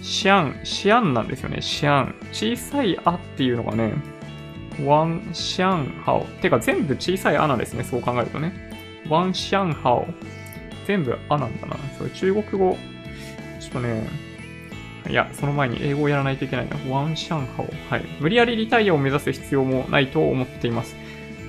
[0.01, 1.61] シアン、シアンなんですよね。
[1.61, 2.15] シアン。
[2.31, 3.93] 小さいあっていうのがね、
[4.85, 6.25] ワンシャンハオ。
[6.41, 7.83] てか全部小さいあなんですね。
[7.83, 8.53] そう考えるとね。
[9.09, 10.07] ワンシャンハオ。
[10.85, 11.77] 全部あなんだな。
[11.97, 12.77] それ中国語。
[13.59, 14.07] ちょっとね、
[15.09, 16.77] いや、その前に英語をやらないといけないな。
[16.89, 17.67] ワンシャンハオ。
[17.89, 18.05] はい。
[18.19, 20.95] 無理やりリタイアを目指す必要もないと思っています。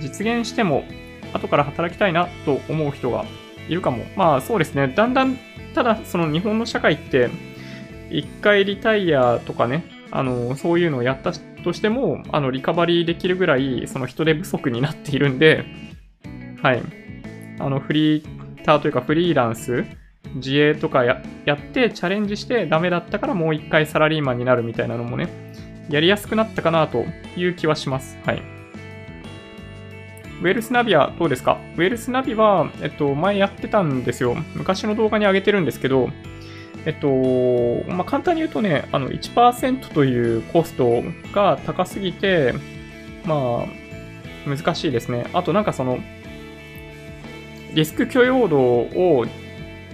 [0.01, 0.85] 実現しても、
[1.32, 3.24] 後から働きたいなと思う人が
[3.68, 4.05] いるかも。
[4.16, 4.89] まあそうですね。
[4.89, 5.39] だんだん、
[5.74, 7.30] ただその日本の社会って、
[8.11, 15.64] 一回リタイアとかね、あの、そういうのをやったとしても、あの、リカバリーできるぐらい、その人手不足になっているんで、
[16.62, 16.82] はい。
[17.59, 19.85] あの、フリーターというかフリーランス、
[20.37, 25.29] 自営とかやってチャレンジしてダメだったからもう一回サラリーマンになるみたいなのもね、
[25.91, 27.05] やりやすくなったかなと
[27.37, 28.19] いう気はします。
[28.25, 28.43] はい。
[30.41, 31.59] ウェルスナビはどうですか？
[31.77, 34.35] ウェルスナビは、えっと、前やってたんですよ。
[34.55, 36.11] 昔の動画に上げてるんですけど、
[36.87, 41.03] えっと、まあ、簡単に言うとね、あの1%というコスト
[41.33, 42.53] が高すぎて、
[43.25, 45.27] まあ、難しいですね。
[45.33, 45.99] あとなんかその、
[47.75, 49.27] リスク許容度を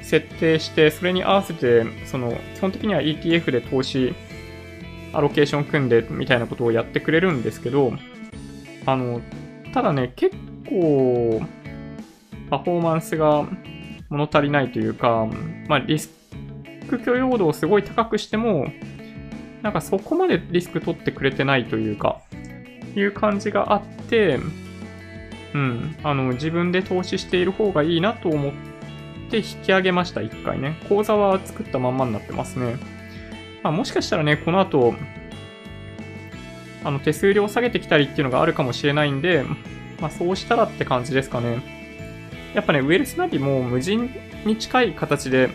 [0.03, 4.15] 設定して、それに合わせて、その、基本的には ETF で投資、
[5.13, 7.93] アロケーション組んでみたいなことをやってくれるんですけど、
[8.87, 9.21] あの、
[9.73, 10.37] ただね、結
[10.69, 11.43] 構、
[12.51, 13.47] パフォーマンスが
[14.09, 15.29] 物足りないというか、
[15.69, 16.11] まあ、リス
[16.89, 18.67] ク許容度をすごい高くしても、
[19.63, 22.21] なんかそこまでリスク取ってくれてないというか、
[22.97, 24.39] いう感じがあって、
[25.55, 28.53] うん、あの、自分で投資している方がいいなと思っ
[29.31, 30.77] て引き上げました、一回ね。
[30.89, 32.77] 口座は作ったまんまになってますね。
[33.63, 34.95] まあ、もしかしたらね、この後、
[36.85, 39.45] あの、手数料下げてきたりっていうのがあるかもしれないんで、
[40.01, 41.63] まあ、そうしたらって感じですかね。
[42.55, 44.11] やっぱね、ウェルスナビも無人
[44.45, 45.51] に近い形で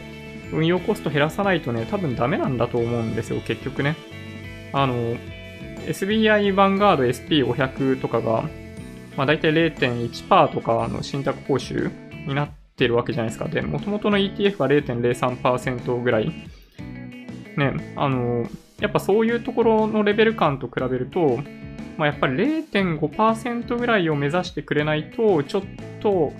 [0.52, 3.96] 運用コスト減らさないとね、多分ダメなんだと思うんですよ、結局ね。
[4.72, 5.16] あの、
[5.88, 8.50] SBI ヴァンガード SP500 とかが、
[9.18, 11.91] まあ大体0.1%とかの信託報酬
[12.28, 13.47] になってるわけじゃないですか。
[13.47, 16.32] で、元々の ETF が0.03%ぐらい。
[17.57, 18.45] ね、あの、
[18.80, 21.39] やっぱそういうところのレベル感と比べると、
[21.97, 25.63] まあ、やっぱり0.5%ぐらいを目指してくれないと、ちょっ
[26.01, 26.34] と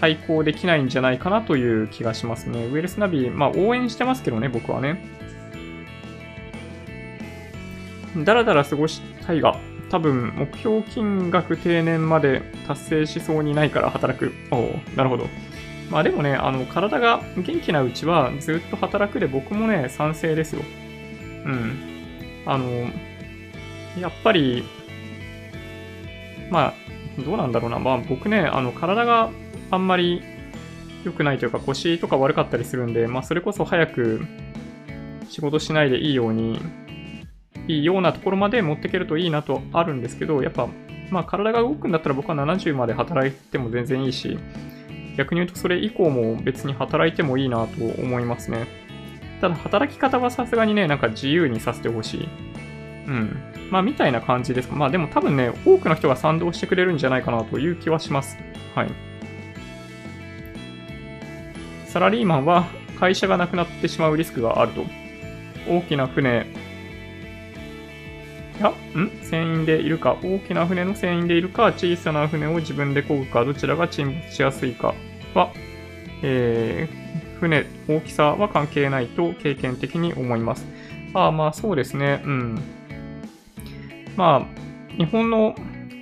[0.00, 2.66] 対抗できないんじゃないかなという気がしますね。
[2.66, 5.04] ウェルスナビ、まあ応援してますけどね、僕はね。
[8.16, 9.58] だらだら過ごしたいが、
[9.90, 14.32] 多分目標金額定年まで達成しそうにないから働く。
[14.50, 15.26] おおなるほど。
[15.90, 20.62] まあでもね、あの、体が元気なうちはずっと働くで僕もね、賛成ですよ。
[21.44, 21.78] うん。
[22.46, 22.70] あの、
[23.98, 24.64] やっぱり、
[26.50, 26.74] まあ、
[27.22, 27.78] どうなんだろうな。
[27.80, 29.30] まあ僕ね、あの、体が
[29.72, 30.22] あんまり
[31.04, 34.24] 良くないというか腰とか悪かったりするんで、まあそれこそ早く
[35.28, 36.60] 仕事しないでいいように、
[37.70, 40.68] いいようなところまで持っていけるといいなとあるんですけど、やっぱ、
[41.10, 44.38] まあ体が動くんだったら僕は70まで働いても全然いいし、
[45.16, 48.66] 逆に言うとそれ以降も別に働いてもいいなと思いますね。
[49.40, 52.28] ただ働き方はさすがにね、なんか自由にさせてほしい。
[53.06, 53.36] うん。
[53.70, 54.76] まあみたいな感じですか。
[54.76, 58.36] まあでも多分ね、多くの人が賛同してくれるんじゃないかなという気はします。
[58.74, 58.90] はい。
[61.86, 62.66] サラリーマンは
[62.98, 64.84] 会社がなくなってしまうリスクがあると。
[65.68, 66.46] 大きな船、
[68.60, 69.10] いや、ん？
[69.22, 74.94] 船員でいるか、大きな船の船員でいるか、小さな船を自分で漕ぐか、どちらが沈没しやすいか？
[75.34, 75.50] は、
[76.22, 80.66] えー、船、大きさは関係ないと経験的に思います。
[81.14, 82.22] ああ、まあそうですね。
[82.22, 82.58] うん。
[84.16, 85.54] まあ、日本の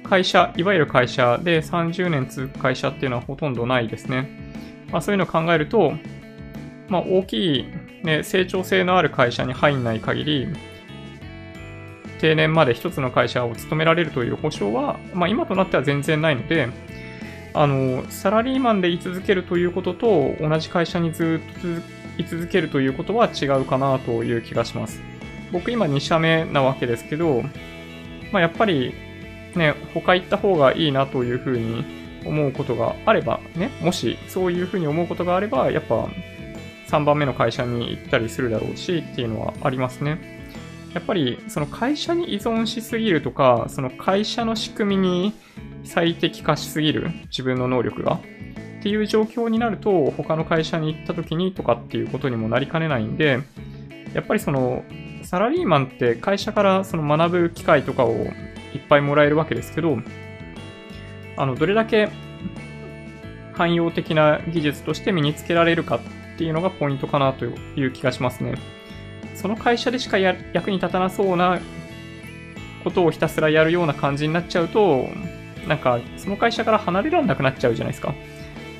[0.02, 4.28] 会社、いわゆる会社で30年続く会社っていうのはほとんどないですね。
[4.90, 5.92] まあ、そういうのを考えると、
[6.88, 7.66] まあ、大きい、
[8.02, 10.48] ね、成長性のある会社に入んない限り、
[12.19, 16.69] 定年まで一つの会社を勤められるという保証は、まあ、今となっては全然ないので、
[17.55, 21.69] あの、サラリーマンで居続けるということと、同じ会社にずっと
[22.19, 25.01] 居続けるということは違うかなという気がします。
[25.51, 27.43] 僕今2社目なわけですけど、
[28.33, 28.95] まあ、やっぱり
[29.55, 31.85] ね、他行った方がいいなというふうに
[32.25, 36.09] 思うことがあれば、ね、もしそういうふうに思うことがあれば、やっぱ
[36.89, 40.38] 3番目の会社に行ったりするだろうしっていうのはありますね。
[40.99, 45.32] やっぱりその会社に依存しすぎるとか、その会社の仕組みに
[45.84, 53.38] 最適化しすぎる自分の能力がっていう状況になると他の会社に行った時にとかっていうことにもなりかねないんで、
[54.12, 54.84] やっぱりその
[55.22, 58.12] サラリーマンって会社からその学ぶ機会とかを
[58.74, 59.99] いっぱいもらえるわけですけど、
[61.36, 62.09] あの、どれだけ
[63.53, 66.01] 汎用的な技術として身につけられるか
[66.34, 68.55] っていうのがポイントかなという気がしますね。
[69.41, 71.61] その会社でしかや役に立たなそうな
[72.82, 75.09] ことをひたすらやるような感じになっちゃうと、
[75.68, 78.14] なんか、その会社から離れられなくなっちゃうじゃないですか。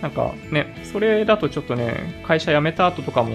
[0.02, 3.34] なんかね、それだとちょっとね、会社辞めた後とかも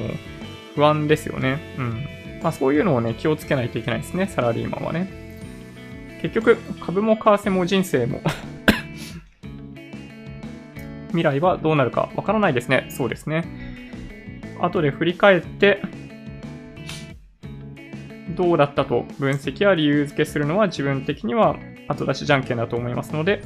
[0.76, 1.60] 不安ですよね。
[1.78, 2.06] うん。
[2.42, 5.08] まあそういうのをね、気をつけないといけないですね、サラリーマンはね。
[6.22, 8.22] 結局、株も為替も人生も
[11.10, 12.88] 未来はどうなるかわからないですね。
[12.90, 13.46] そうですね。
[14.60, 15.82] 後で振り返って、
[18.30, 21.58] どうだったと分析や理由付けするのは自分的には
[21.88, 23.42] 後出しじゃんけんだと思いますので、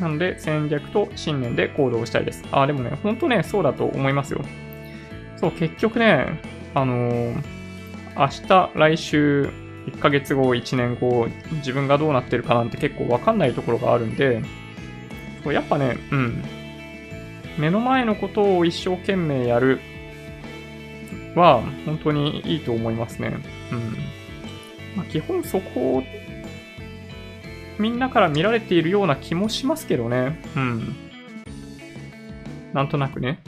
[0.00, 2.42] なので戦略と信念で行動したいです。
[2.50, 4.40] ああ、でもね、ほんとね、そうだと思いますよ。
[5.36, 6.40] そう、結局ね、
[6.74, 7.42] あのー、
[8.16, 9.50] 明日、来週、
[9.86, 14.42] 1ヶ月後、1年後、自分がどうなってるかなんて結構わかんないところがあるんで、
[15.42, 16.42] そうやっぱね、うん。
[17.58, 19.80] 目の前のことを一生懸命やる
[21.34, 23.36] は本当にいいと思いますね。
[23.72, 23.96] うん。
[24.96, 26.02] まあ、基本そこを
[27.78, 30.40] みんなから見られているような気もしますけどね。
[30.56, 30.94] うん。
[32.72, 33.40] なんとなくね。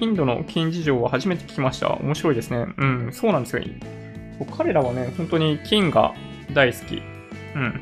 [0.00, 1.92] インドの金事情は初めて聞きました。
[1.96, 2.66] 面白いですね。
[2.76, 3.62] うん、そうなんですよ。
[4.56, 6.14] 彼らはね、本当に金が
[6.54, 7.02] 大好き。
[7.54, 7.80] うん。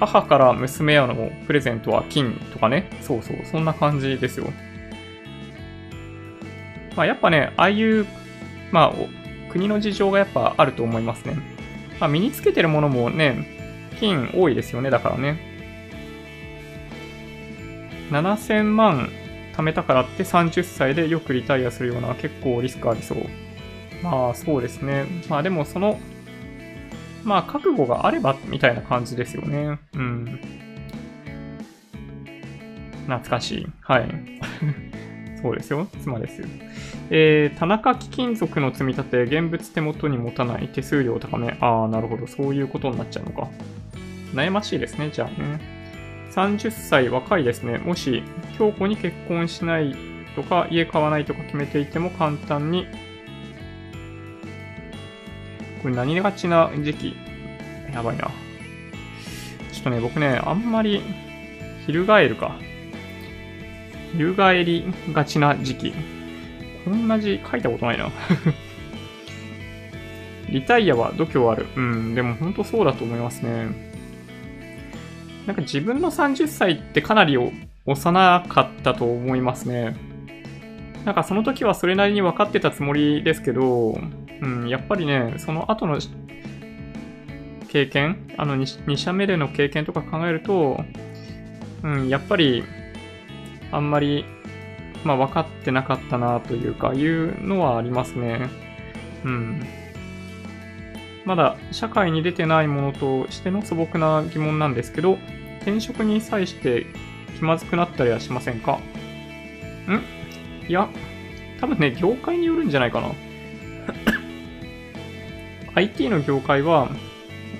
[0.00, 2.88] 母から娘へのプレゼントは金とかね。
[3.02, 4.50] そうそう、そんな感じですよ。
[6.96, 8.06] まあ、やっぱね、ああいう、
[8.72, 11.36] まあ、国の事情がやっぱあると思いますね。
[12.00, 13.46] まあ、身につけてるものもね、
[13.98, 15.38] 金多いですよね、だからね。
[18.10, 19.10] 7000万
[19.54, 23.18] 貯めたからって30歳でよくリタイアするような結構リスクありそう。
[24.02, 25.04] まあそうですね。
[25.28, 26.00] まあでもその
[27.24, 29.78] まあ、覚悟があれば、みたいな感じですよね。
[29.94, 30.40] うん。
[33.06, 33.66] 懐かしい。
[33.80, 34.08] はい。
[35.42, 35.88] そうですよ。
[36.02, 36.42] 妻です。
[37.10, 41.56] えー、田中貴金属の積み立て、現物手元に持たない手数料高め。
[41.60, 42.26] ああ、なるほど。
[42.26, 43.48] そういうことになっちゃうのか。
[44.34, 45.60] 悩ましいですね、じゃあね。
[46.32, 47.78] 30歳若いですね。
[47.78, 48.22] もし、
[48.56, 49.94] 京子に結婚しない
[50.36, 52.86] とか、家買わないとか決めていても簡単に
[55.82, 57.16] これ何がちな時期？
[57.92, 58.30] やばいな。
[59.72, 61.02] ちょっとね、僕ね、あんまり、
[61.86, 62.56] 翻るか。
[64.16, 65.94] 翻りがちな時期。
[66.84, 68.10] こんな字書いたことないな。
[70.48, 71.66] リタイアは度胸ある。
[71.76, 73.90] うん、でも本当そうだと思いますね。
[75.46, 77.38] なんか自分の30歳ってかなり
[77.86, 79.96] 幼かったと思いますね。
[81.04, 83.98] なんかその時はそれなりに分かってたつもりですけど、
[84.42, 85.98] うん、やっぱりね、その後の
[87.68, 90.82] 経験、あの 2, 2社目での経験とか考えると、
[91.82, 92.64] うん、やっぱり、
[93.70, 94.24] あんまり、
[95.04, 98.48] まあ分かってなかったなというか、いうのはありますね。
[99.24, 99.62] うん。
[101.24, 105.18] まだ社会に出てないものとしての素朴な疑問なんですけど、
[105.60, 106.86] 転職に際して
[107.36, 108.80] 気まずくなったりはしませんか？
[109.88, 110.02] ん？
[110.68, 110.88] いや、
[111.60, 113.12] 多分ね、業界によるんじゃないかな。
[115.74, 116.88] IT の業界は、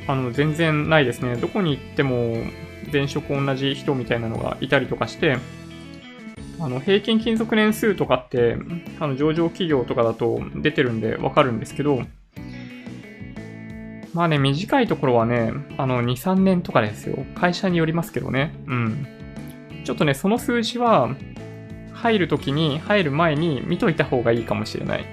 [0.06, 1.36] あの、全然ないですね。
[1.36, 2.36] どこに行っても、
[2.92, 5.38] 前職同じ人みたいなのがいたりとかして、
[6.58, 8.56] あの、平均勤続年数とかって、
[8.98, 12.02] あの、上場企業とかだと出てるんでわかるんですけど、
[14.12, 17.24] まあね、短いところはね、あの、2、3年とかですよ。
[17.34, 18.52] 会社によりますけどね。
[18.66, 19.06] うん。
[19.84, 21.14] ちょっとね、その数字は、
[21.92, 25.04] 入るときに、入る前に見といた方がいいかもしれない。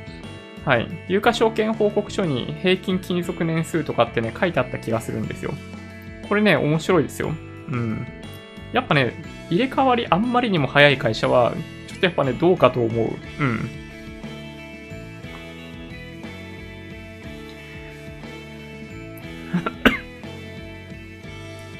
[0.67, 0.87] はい。
[1.07, 5.53] 有価証券報告書に平均勤続年数とかってね、書いてあった気がするんですよ。
[6.27, 7.29] これね、面白いですよ。
[7.69, 8.05] うん。
[8.73, 9.13] やっぱね、
[9.49, 11.53] 入れ替わりあんまりにも早い会社は、
[11.87, 13.11] ちょっとやっぱね、どうかと思う。
[13.39, 13.69] うん。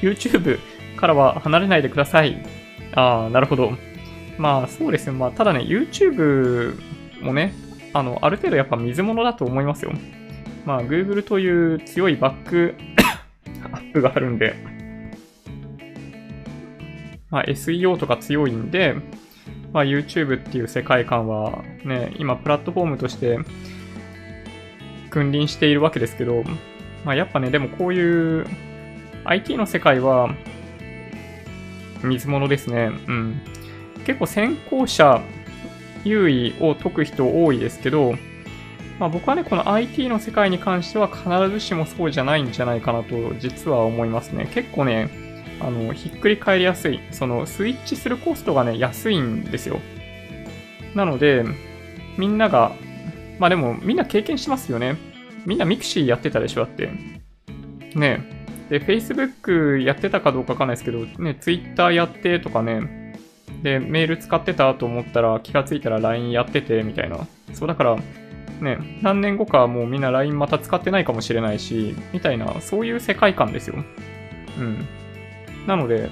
[0.00, 0.58] YouTube
[0.96, 2.42] からは離れないでください。
[2.94, 3.72] ああ、なるほど。
[4.38, 5.12] まあそうですね。
[5.12, 6.80] まあただね、YouTube
[7.20, 7.52] もね、
[7.92, 9.92] あの、ある程度やっぱ水物だと思いますよ。
[10.64, 12.74] まあ Google という強いバック
[13.72, 14.54] アップがあるんで、
[17.30, 18.94] まあ SEO とか強いんで、
[19.72, 23.38] まあ YouTube っていう世界観はね、今プラットフォームとして
[25.10, 26.42] 君臨しているわけですけど、
[27.04, 28.46] まあやっぱね、でもこういう
[29.24, 30.34] IT の世界は
[32.02, 32.90] 水物ですね。
[33.06, 33.40] うん。
[34.06, 35.20] 結構先行者
[36.04, 38.14] 優位を解く人多いですけど、
[38.98, 44.50] まあ、僕はね、この IT の世界に関しては必ずしもそうじゃないんじゃないかなと実は思いますね。
[44.52, 45.08] 結構ね、
[45.60, 47.00] あの、ひっくり返りやすい。
[47.12, 49.80] その、スイッチするコストがね、安いんですよ。
[50.94, 51.44] なので、
[52.16, 52.72] みんなが、
[53.38, 54.96] まあでも、みんな経験しますよね。
[55.46, 56.90] みんな mixi やってたでしょ、だって。
[57.94, 58.20] ね
[58.68, 62.97] で、Facebook やってたかどうかわかんないですけど、ね、Twitter やってとかね、
[63.62, 67.26] で、メール使ってたと思ったら気がついたら LINE やっててみたいな。
[67.52, 67.96] そうだから、
[68.60, 73.76] ね、何年後かもうみんな LINE また使ってないかもしれないし、みたいな、そういう世界観ですよ。
[74.58, 74.86] うん。
[75.66, 76.10] なので、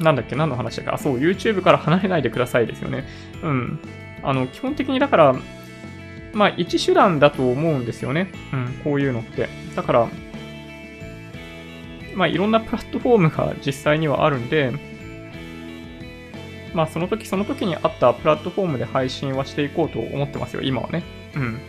[0.00, 0.90] なんだっけ何の話だっけ？
[0.92, 3.04] あ、そう、YouTube から離れないでくださいですよね。
[3.42, 3.78] うん。
[4.22, 5.36] あの、基本的にだから、
[6.32, 8.32] まあ、一手段だと思うんですよね。
[8.52, 9.48] うん、こういうのって。
[9.76, 10.08] だから、
[12.16, 14.72] まあ、いろんなプラットフォームが実際にはあるんで、
[16.74, 21.04] まあ、その時その時にあったプラットフォームで配信はしていこうと思ってますよ、今はね。
[21.36, 21.60] うん。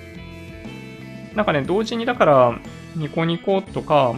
[1.35, 2.59] なんかね、同時にだから、
[2.95, 4.15] ニコニコとか、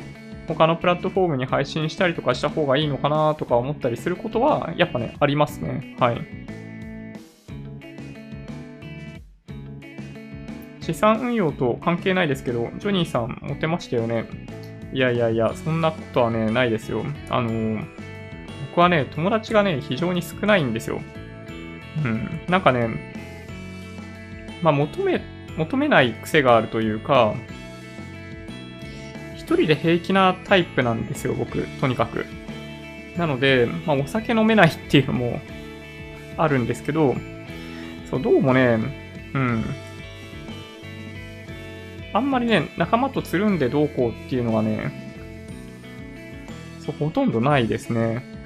[0.48, 5.96] 他のプラットフォームに配信したりとかした方がいいのかなとか思ったりすることは、やっぱね、ありますね。
[6.00, 6.22] はい。
[10.80, 14.26] 資産運用と関係ないですけど、ジョニーさんモテましたよね。
[14.94, 17.04] いやいやいや、そんなことはね、ないですよ。
[17.30, 17.97] あのー
[18.78, 21.02] 僕はね、友達がね、非常に少ないんですよ。
[22.06, 22.30] うん。
[22.48, 22.88] なんかね、
[24.62, 25.20] まあ、求め、
[25.58, 27.34] 求めない癖があるというか、
[29.36, 32.28] 一人で平気なタイプなんですよ、僕、とにかく。
[33.18, 35.42] なので、まあ、お酒飲めないっていうのも
[36.38, 37.16] あるんですけど、
[38.12, 38.78] そう、どうもね、
[39.34, 39.66] うん。
[42.14, 44.92] あんまりね、仲間とつるんでどうこうっていうのがね、
[46.86, 48.37] そう、ほとんどないですね。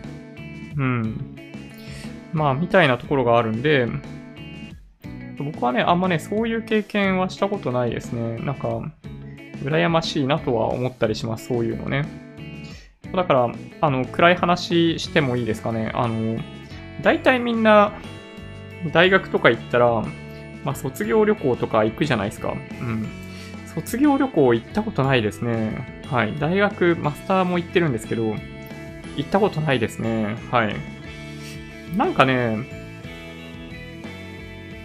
[0.77, 1.35] うん。
[2.33, 3.87] まあ、みたいなところがあるんで、
[5.37, 8.37] 僕はね、あんまね、そういう経験はしたことないですね。
[8.37, 8.81] なんか、
[9.63, 12.05] 羨ましいなとは思ったりします、そういうのね。
[13.13, 13.51] だから、
[13.81, 15.91] あの、暗い話してもいいですかね。
[15.93, 16.37] あの、
[17.01, 17.93] 大体みんな、
[18.93, 20.03] 大学とか行ったら、
[20.63, 22.53] まあ、卒業旅行とか行くじゃないですか。
[22.81, 23.07] うん。
[23.73, 26.01] 卒業旅行行ったことないですね。
[26.09, 26.37] はい。
[26.39, 28.35] 大学、マスターも行ってるんですけど、
[29.17, 30.37] 行ったことないですね。
[30.51, 30.75] はい。
[31.95, 32.57] なんかね、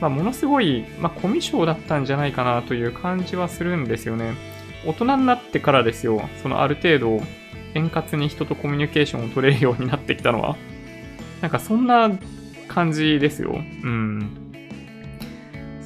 [0.01, 4.35] まあ、ものすごい、まあ、コミュ障だったんじゃないかなという感じはするんですよね。
[4.85, 6.29] 大人になってからですよ。
[6.43, 7.20] そのある程度、
[7.74, 10.57] 円滑に人とコミュニケーションを取れるようになってきたのは。
[11.41, 12.11] なんかそんな
[12.68, 13.53] 感じですよ。
[13.55, 13.59] う
[13.89, 14.31] ん。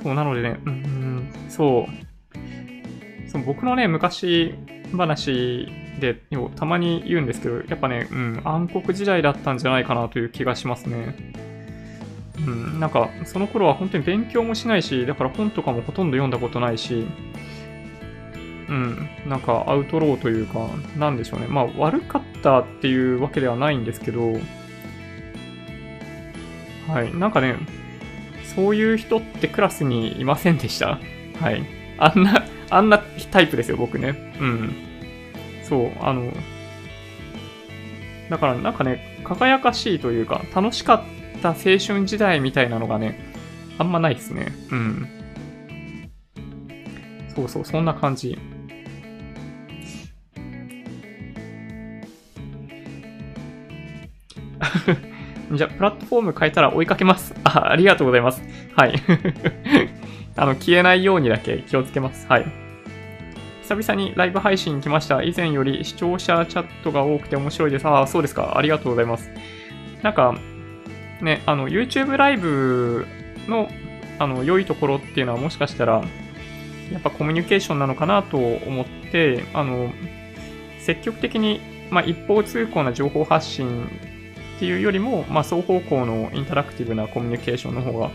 [0.03, 3.29] そう、なのでね、うん、そう。
[3.31, 4.55] そう僕のね、昔
[4.97, 5.69] 話
[5.99, 6.17] で、
[6.57, 11.15] たまに言うんですけど、やっぱね、うん、暗黒時代だったんじゃないかなという気がしますね。
[12.47, 17.07] うん、なんか、その頃は本当に勉強もしないし、だから本とかもほとんど読んだことないし、
[18.69, 21.47] うん、なんかアウトローというか、なんでしょうね。
[21.49, 24.35] まあ、悪かったっていうわけではないんですけど、
[26.89, 27.57] はい、なんかね、
[28.55, 30.99] そういう人ってクラスにいませんでした？
[31.41, 31.63] はい。
[31.99, 34.35] あんな、あんなタイプですよ、僕ね。
[34.41, 34.75] うん。
[35.71, 36.33] そう、あの、
[38.29, 43.21] だからなんかね、輝かしいというか、楽しかった青春時代みたいなのがね、
[43.79, 44.53] あんまないですね。
[44.73, 45.09] うん。
[47.37, 48.37] そうそう、そんな感じ。
[55.55, 57.33] じゃあ、プラットフォーム変えたら追いかけます。
[57.45, 58.43] あ、ありがとうございます。
[58.75, 58.95] はい。
[60.37, 62.27] あの、消えないようにだけ気をつけます。
[62.29, 62.70] はい。
[63.71, 65.23] 久々にライブ配信来ました。
[65.23, 67.87] 以前より視聴者チャットが多くて面白いです。
[67.87, 68.59] ああ、そうですか。
[68.59, 69.31] ありがとうございます。
[70.03, 70.35] なんか、
[71.23, 73.07] ね、あの、YouTube ライブ
[73.47, 73.69] の、
[74.19, 76.03] あの、良いところっていうのはもしかしたら、
[76.91, 79.93] やっぱコミュニケーションなのかなと思って、あの、
[80.81, 81.61] 積極的に、
[81.93, 83.89] まあ、一方通行な情報発信
[84.57, 88.11] っていうよりも、まあ、双方向のインタラクティブなコミュニケーションの方が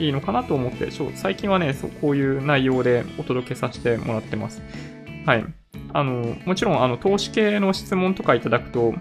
[0.00, 4.95] いいのかなと思って、最近はね、そうこういう内容でお届けさせてもらってます。
[5.26, 5.44] はい。
[5.92, 8.94] あの、もちろん、あの、投資系の質問とかいただくと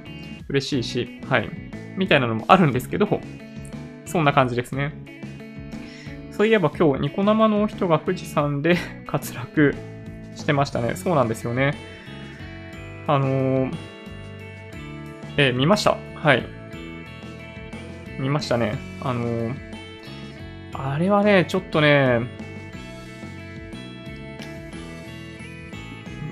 [0.49, 1.49] 嬉しいし、はい。
[1.97, 3.21] みたいなのもあるんですけど、
[4.05, 4.93] そんな感じですね。
[6.31, 8.75] そういえば今日、ニコ生の人が富士山で
[9.07, 9.75] 滑落
[10.35, 10.95] してましたね。
[10.95, 11.75] そうなんですよね。
[13.07, 13.73] あのー、
[15.37, 15.97] えー、見ました？
[16.15, 16.45] はい。
[18.19, 18.75] 見ましたね。
[19.01, 19.53] あのー、
[20.73, 22.21] あれはね、ちょっとね、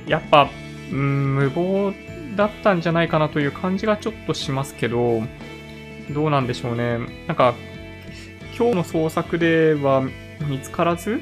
[0.08, 0.50] やっぱ、
[0.92, 1.94] うん、無謀
[2.36, 5.24] だったんじゃないかなという感じがちょっとしますけど、
[6.12, 7.00] どうなんでしょうね。
[7.28, 7.54] なんか、
[8.58, 10.04] 今日の捜索では
[10.48, 11.22] 見つからず？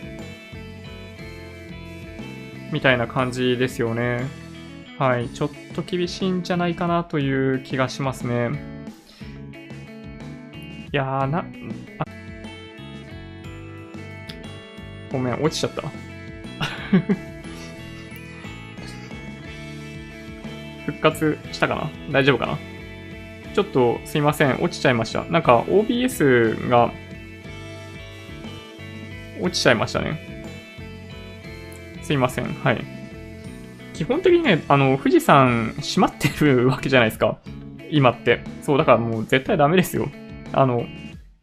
[2.72, 4.26] みたいな感じですよね。
[4.98, 5.30] はい。
[5.30, 8.50] ちょっと厳しいんじゃないかなという気がしますね。
[10.94, 11.46] いやーな、
[15.12, 15.84] ごめん、落ちちゃった。
[20.86, 21.90] 復活したかな？
[22.12, 22.58] 大丈夫かな？
[23.54, 24.62] ちょっとすいません。
[24.62, 25.24] 落ちちゃいました。
[25.26, 26.92] なんか OBS が
[29.42, 30.46] 落ちちゃいましたね。
[32.02, 32.46] すいません。
[32.46, 32.84] はい。
[33.94, 37.38] 基本的にね、あの、富士山閉まってるわけじゃないですか。
[37.90, 38.42] 今って。
[38.62, 40.10] そう、だからもう絶対ダメですよ。
[40.54, 40.86] あの、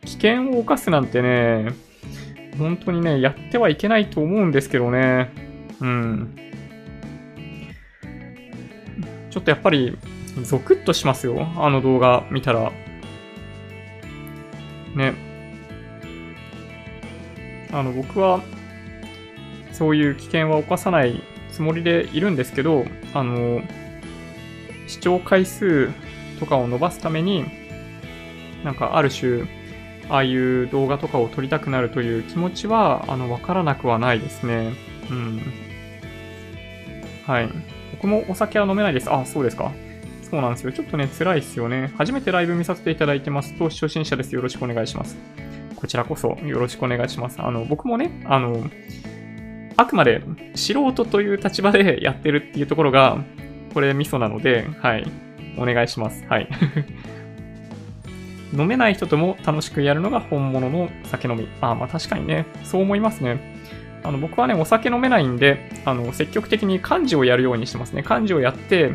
[0.04, 1.72] 危険を冒すなんてね、
[2.58, 5.30] 本当にね、やってはいけないと思うんですけどね。
[5.80, 6.34] うん。
[9.30, 9.96] ちょっとやっぱり、
[10.42, 11.48] ゾクッとしますよ。
[11.56, 12.72] あの動画見たら。
[14.94, 15.14] ね。
[17.72, 18.42] あの、僕は、
[19.72, 21.22] そういう危険は犯さない
[21.52, 23.62] つもりでいるんですけど、あの、
[24.86, 25.90] 視聴回数
[26.40, 27.44] とかを伸ばすために、
[28.64, 29.44] なんかある種、
[30.08, 34.72] ああいう動画とかを撮りたくなるという気持ちは、あの、わからなくはないですね。
[35.10, 35.42] うん。
[37.26, 37.50] はい。
[38.00, 39.12] 僕もお酒は飲めないです。
[39.12, 39.72] あ、そうですか。
[40.30, 40.72] そうなんですよ。
[40.72, 41.92] ちょっとね、辛いですよね。
[41.96, 43.56] 初めてライブ見させていただいてます。
[43.58, 44.34] 投資初心者です。
[44.34, 45.16] よろしくお願いします。
[45.74, 47.40] こちらこそよろしくお願いします。
[47.40, 48.68] あの、僕もね、あの、
[49.76, 50.22] あくまで
[50.54, 53.18] 素人という立場でやってるっていうところが、
[53.74, 55.10] これミソなので、はい。
[55.56, 56.24] お願いします。
[56.28, 56.48] はい。
[58.56, 61.48] 飲めない人とも楽しくやるのが本物の酒飲み。
[61.60, 63.57] あまあ確かにね、そう思いますね。
[64.02, 68.02] あの僕はね、お酒飲めないんで、あの積極的に漢字をやるようにしてますね。
[68.02, 68.92] 漢字をやって、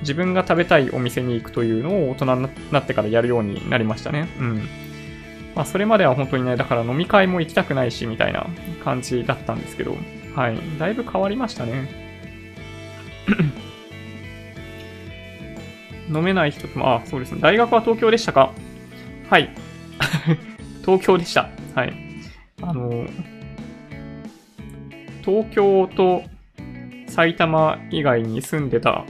[0.00, 4.28] 自分が食べたいお店に行くというのを大人になってからやるようになりましたね。
[4.38, 4.68] うん。
[5.54, 8.46] まあ、それまでは本当にね、だから飲み会も行きたくないし、みたいな
[8.84, 9.96] 感じだったんですけど、
[10.34, 10.56] はい。
[10.78, 11.88] だいぶ変わりましたね。
[16.08, 17.40] 飲めない人とも、あ、そうですね。
[17.40, 18.52] 大学は東京でしたか？
[19.28, 19.50] はい。
[20.84, 21.50] 東京でした。
[21.74, 21.92] はい。
[22.62, 23.04] あの、
[25.30, 26.24] 東京と
[27.06, 29.04] 埼玉以外に住んでた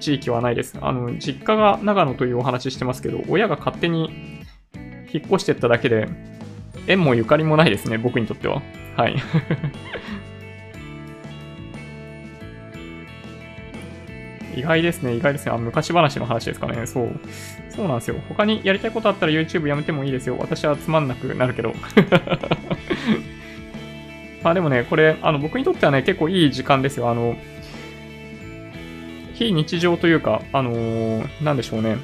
[0.00, 0.76] 地域はないです。
[0.80, 4.42] あの、実家が長野というお話してますけど、親が勝手に
[5.12, 6.08] 引っ越してっただけで、
[6.88, 8.60] 縁もゆかりもないですね、僕にとっては。
[8.96, 9.14] はい。
[14.56, 15.52] 意外ですね、意外ですね。
[15.52, 16.88] あ、昔話の話ですかね。
[16.88, 17.20] そう。
[17.68, 18.16] そうなんですよ。
[18.28, 20.36] 他にやりたいことあったら YouTube やめてもいいですよ。
[20.40, 21.72] 私はつまんなくなるけど。
[24.42, 27.10] まあでもね、これ、あの、僕にとってはね、結構いい時間ですよ。
[27.10, 27.36] あの、
[29.34, 31.98] 非日常というか、あのー、なんでしょうね。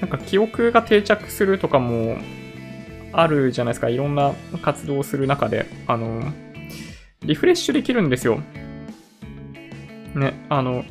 [0.00, 2.16] なんか記憶が定着するとかも
[3.12, 3.88] あるじゃないですか。
[3.88, 6.32] いろんな活動をする中で、あのー、
[7.24, 8.40] リフレッシュできるんですよ。
[10.14, 10.84] ね、あの、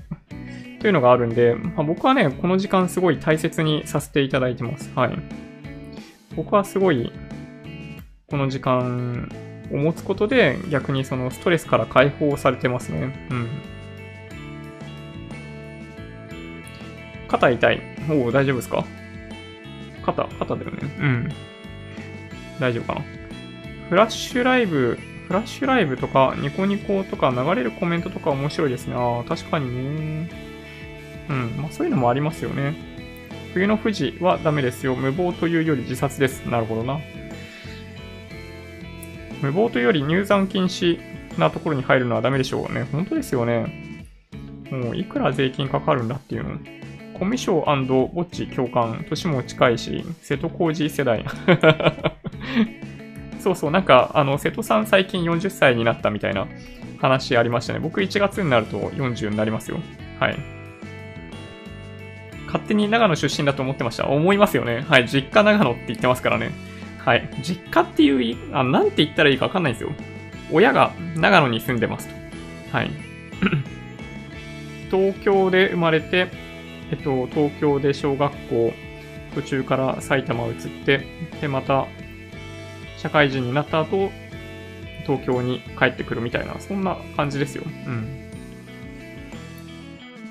[0.79, 4.91] というのがあるんで、まあ、僕はね、この時間すごい大切にさせていただいてます。
[4.95, 5.17] はい。
[6.35, 7.11] 僕はすごい、
[8.29, 9.29] この時間
[9.73, 13.27] を持つことで、逆にそのストレスから解放されてますね。
[13.29, 13.47] うん。
[17.27, 17.81] 肩痛い。
[18.09, 18.85] おお、大丈夫ですか？
[20.05, 20.77] 肩、肩だよね。
[20.99, 21.29] うん。
[22.59, 23.01] 大丈夫かな？
[23.89, 24.97] フラッシュライブ
[25.27, 28.95] フラッシュライブとか、ニコニコとか流れるコメントとか面白いですね。
[28.95, 30.29] ああ、確かにね。
[31.29, 31.55] うん。
[31.57, 32.73] まあそういうのもありますよね。
[33.53, 34.95] 冬の富士はダメですよ。
[34.95, 36.45] 無謀というより自殺です。
[36.47, 36.99] なるほどな。
[39.41, 40.99] 無謀というより入山禁止
[41.37, 42.87] なところに入るのはダメでしょうね。
[42.91, 43.91] 本当ですよね。
[44.71, 46.59] もういくら税金かかるんだっていうの。
[47.19, 49.05] コミショボッチ共感。
[49.07, 51.25] 年も近いし、瀬戸康史世代。
[53.39, 56.47] そうそう、なんか、あの、瀬戸さん最近40歳になったみたいな
[56.99, 57.79] 話ありましたね。
[57.79, 59.79] 僕1月になると40になりますよ。
[60.19, 60.37] はい。
[62.47, 64.07] 勝手に長野出身だと思ってました。
[64.07, 64.83] 思いますよね。
[64.87, 65.07] はい。
[65.07, 66.51] 実家長野って言ってますからね。
[67.05, 67.29] はい。
[67.41, 69.91] 実家っていう、あ、なんて言ったらいいかわかんないんですよ。
[70.51, 72.77] 親が長野に住んでますと。
[72.77, 72.91] はい。
[74.91, 76.27] 東京で生まれて、
[76.91, 78.73] えっと、東京で小学校、
[79.33, 80.53] 途中から埼玉移っ
[80.85, 81.05] て、
[81.39, 81.87] で、また、
[82.97, 84.11] 社会人になった後、
[85.07, 87.63] 東京に帰ってくるみたいな、そんな感じですよ。
[87.65, 88.21] うん。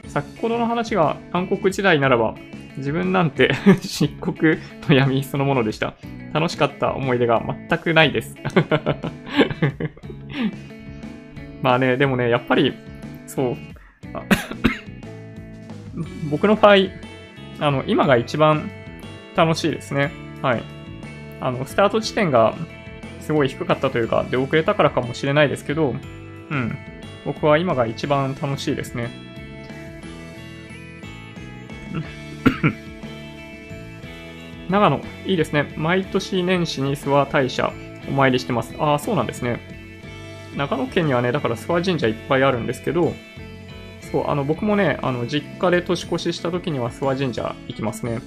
[0.07, 2.35] 先ほどの話が韓国時代ならば、
[2.77, 4.57] 自分なんて 漆黒
[4.89, 5.95] の闇そのものでした。
[6.33, 8.37] 楽しかった思い出が全くないです
[11.61, 12.73] まあね、でもね、やっぱり、
[13.27, 13.57] そう。
[16.31, 16.77] 僕の場合、
[17.59, 18.71] あの、今が一番
[19.37, 20.11] 楽しいですね。
[20.41, 20.63] はい。
[21.41, 22.55] あの、スタート地点が
[23.21, 25.95] すごい低かったというか、出遅れたからかもしれないですけど、
[26.51, 26.79] うん。
[27.25, 29.11] 僕は今が一番楽しいですね。
[34.71, 35.75] 長野、いいですね。
[35.77, 37.73] 毎年年始に諏訪大社
[38.09, 38.75] お参りしてます。
[38.79, 39.61] ああ、そうなんですね。
[40.57, 43.13] 長野県にはね、だから諏訪神社いっぱいあるんですけど、
[44.13, 48.21] そう、あの、僕もね、あの、実家で年越しした時には諏訪神社行きますね。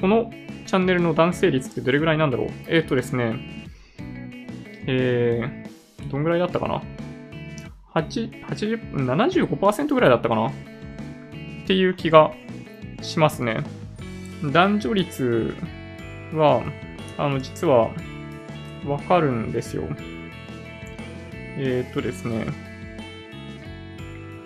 [0.00, 0.30] この
[0.66, 2.48] チャンネルの男性率ってどれぐらいなんだろう？
[2.66, 3.36] えっ、ー、とですね、
[4.86, 6.82] えー、どんぐらいだったかな
[7.94, 10.48] ?8、80、75%ぐらいだったかな？
[10.48, 10.52] っ
[11.66, 12.32] ていう気が
[13.02, 13.62] しますね。
[14.52, 15.54] 男女率
[16.32, 16.62] は、
[17.16, 17.90] あの、実は、
[18.86, 19.84] わかるんですよ。
[21.56, 22.46] えー、っとですね。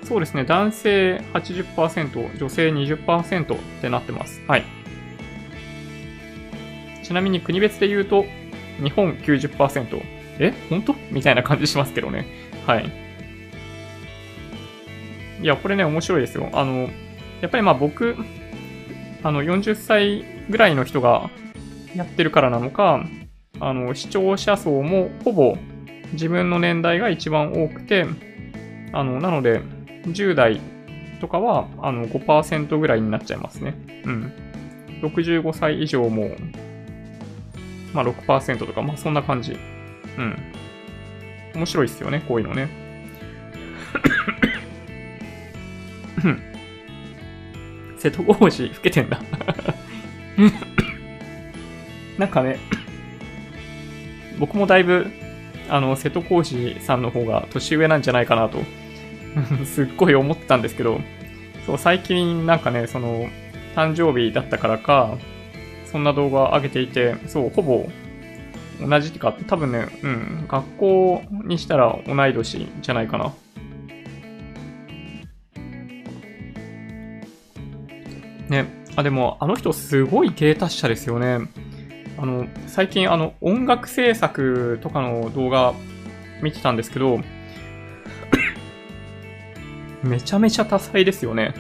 [0.05, 0.45] そうですね。
[0.45, 4.41] 男性80%、女性20%ってなってます。
[4.47, 4.65] はい。
[7.03, 8.25] ちなみに国別で言うと、
[8.83, 10.03] 日本90%。
[10.41, 10.55] え？
[10.71, 10.95] 本当？
[11.11, 12.27] みたいな感じしますけどね。
[12.67, 12.91] はい。
[15.43, 16.49] いや、これね、面白いですよ。
[16.53, 16.89] あの、
[17.41, 18.17] やっぱりまあ僕、
[19.23, 21.31] あの、40歳ぐらいの人が
[21.95, 23.05] やってるからなのか、
[23.61, 25.57] あの、視聴者層もほぼ
[26.13, 28.07] 自分の年代が一番多くて、
[28.93, 29.61] あの、なので、
[30.05, 30.61] 10代
[31.21, 33.75] とかは、あの、5%ぐらいになっちゃいますね。
[34.05, 34.33] うん。
[35.03, 36.31] 65歳以上も、
[37.93, 39.57] まあ6%とか、まあそんな感じ。
[40.17, 40.37] うん。
[41.55, 42.69] 面白いっすよね、こういうのね。
[47.99, 49.21] 瀬戸大路老けてんだ
[52.19, 52.59] なんかね、
[54.39, 55.07] 僕もだいぶ
[55.69, 58.59] あの、瀬戸康史さんの方が年上なんじゃないかなと
[59.65, 61.01] すっごい思ってたんですけど、
[61.67, 63.29] そう、最近なんかね、その、
[63.77, 65.17] 誕生日だったからか、
[65.85, 67.89] そんな動画上げていて、そう、ほぼ
[68.81, 73.33] 同じってか、多分ね、うん、学校にしたら同い年じゃないかな。
[78.99, 81.39] あ、でも、あの人すごい芸達者ですよね。
[82.17, 85.73] あの、最近あの、音楽制作とかの動画
[86.43, 87.21] 見てたんですけど、
[90.03, 91.55] めちゃめちゃ多彩ですよね。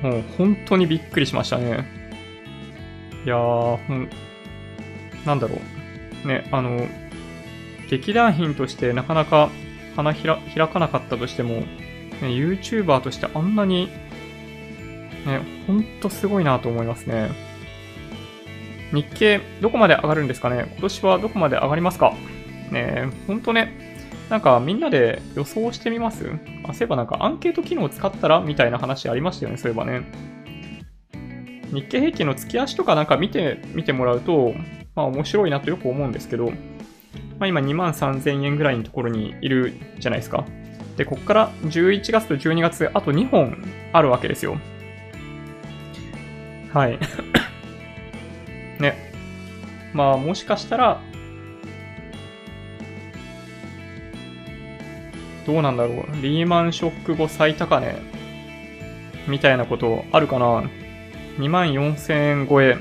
[0.00, 1.84] もう本当にびっくりしましたね。
[3.26, 4.08] いやー、ほん、
[5.26, 5.58] なんだろ
[6.24, 6.28] う。
[6.28, 6.86] ね、あの、
[7.90, 9.50] 劇団員としてなかなか
[9.96, 10.38] 花開
[10.68, 11.66] かなかったとしても、ね、
[12.22, 13.88] YouTuber としてあんなに、
[15.26, 17.30] ね、ほんとすごいなと思いますね。
[18.92, 20.66] 日経どこまで上がるんですかね？
[20.72, 22.14] 今年はどこまで上がりますか？
[22.70, 23.72] ねほんとね、
[24.30, 26.30] なんかみんなで予想してみます？
[26.64, 28.40] あ、そういえばなんかアンケート機能を使ったら？
[28.40, 30.02] みたいな話ありましたよね、そういえばね。
[31.72, 34.54] 日経平均の月足とかなんか見て、見てもらうと、
[34.94, 36.54] まあ面白いなとよく思うんですけど、ま
[37.40, 40.44] あ今2万3000円ぐらいのところにいるじゃないですか。
[40.96, 44.56] で、こっから11月と12月、あと2本あるわけですよ。
[46.74, 46.98] はい。
[48.82, 49.12] ね。
[49.92, 51.00] まあ、もしかしたら、
[55.46, 56.06] どうなんだろう。
[56.20, 57.94] リーマンショック後最高値
[59.28, 60.64] みたいなことあるかな
[61.38, 62.76] ?2 万4000円超え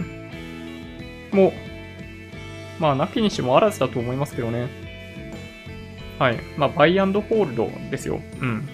[1.31, 1.53] も、
[2.79, 4.69] まあ、なきにしもあらずだと思いますけどね。
[6.17, 6.39] はい。
[6.57, 8.19] まあ、バイアンドホールドですよ。
[8.41, 8.67] うん。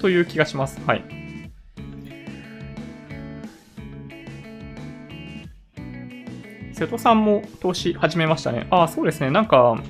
[0.00, 0.80] という気がします。
[0.86, 1.15] はい。
[6.76, 8.66] 瀬戸さんも投資始めましたね。
[8.70, 9.30] ああ、そうですね。
[9.30, 9.82] なんか、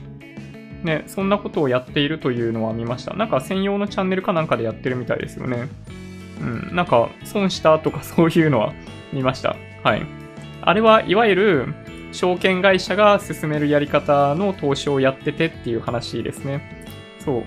[0.84, 3.14] ね、そんなことをやっているというのは見ました。
[3.14, 5.68] なんか専用のチャンネルかなんかでやってるみたいですよね。
[6.40, 8.72] うん、なんか損したとか そういうのは
[9.12, 9.56] 見ました。
[9.82, 10.02] はい。
[10.62, 11.74] あれはいわゆる
[12.12, 16.84] 証券会社が進めるやり方の投資をやっててっていう話ですね。
[17.18, 17.42] そう。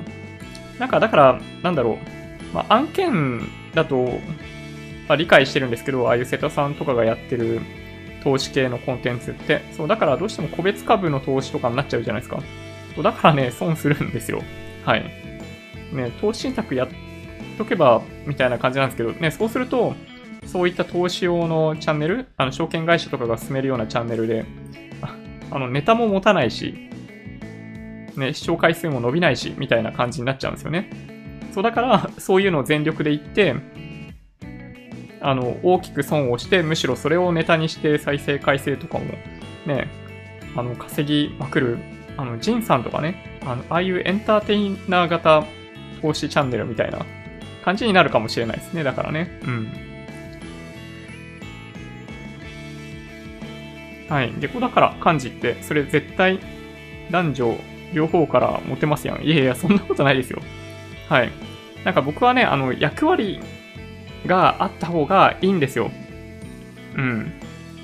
[0.80, 1.96] なんかだから、なんだろう。
[2.54, 4.20] まあ、案件だと、
[5.08, 7.62] まあ、理解してるんですけど、ああいう瀬戸さんとかがやってる
[8.24, 9.62] 投資系のコンテンツって。
[9.76, 12.42] そう、だからどうしても個別株の投資とかになっちゃうじゃないですか。
[12.96, 14.42] そう、だからね、損するんですよ。
[14.86, 15.04] はい。
[15.94, 16.88] ね、投資信託やっ
[17.58, 19.96] とけば、みたいな感じなんですけど、ね、そうすると、
[20.46, 24.46] そういった投資用のチャンネル、あの、証券会社とかが進めるようなチャンネルで、
[25.52, 26.90] あの、ネタも持たないし、
[28.16, 30.90] ね、視聴回数も伸びないし、みたいな感じになっちゃうんですよね。
[31.54, 33.56] そう、だから、そういうのを全力で言って、
[35.22, 39.06] あの、大きく損をして、むしろそれをネタにして再生回数とかも、
[39.66, 39.90] ね、
[40.56, 41.78] あの、稼ぎまくる、
[42.18, 45.46] あの、ジンさんとかね、あの、ああいうエンターテイナー型
[46.02, 47.06] 投資チャンネルみたいな
[47.64, 48.84] 感じになるかもしれないですね。
[48.84, 49.40] だからね。
[49.44, 49.90] うん。
[54.10, 54.32] はい。
[54.34, 56.40] で、こうだから漢字って、それ絶対
[57.12, 57.56] 男女
[57.94, 59.24] 両方からモテますやん。
[59.24, 60.42] いやいや、そんなことないですよ。
[61.08, 61.32] はい。
[61.84, 63.40] なんか僕はね、あの、役割
[64.26, 65.92] があった方がいいんですよ。
[66.96, 67.32] うん。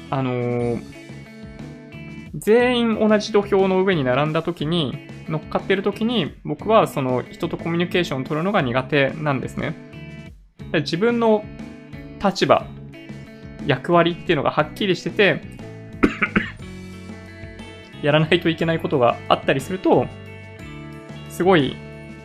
[0.09, 0.83] あのー、
[2.36, 9.75] 全員同じ土俵の上に並んだ時に、乗っかってる時に、僕はその人とコミュニケーションを取るのが苦手なんですね。
[10.73, 11.43] 自分の
[12.23, 12.65] 立場、
[13.65, 15.41] 役割っていうのがはっきりしてて
[18.03, 20.07] やらないといけないことがあったりすると、
[21.29, 21.75] すごい、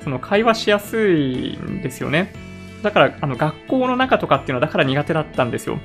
[0.03, 2.33] その会話しやすいんですよね。
[2.83, 5.79] だから、あの、学校の中とかっていうのはだから苦手だったんですよ。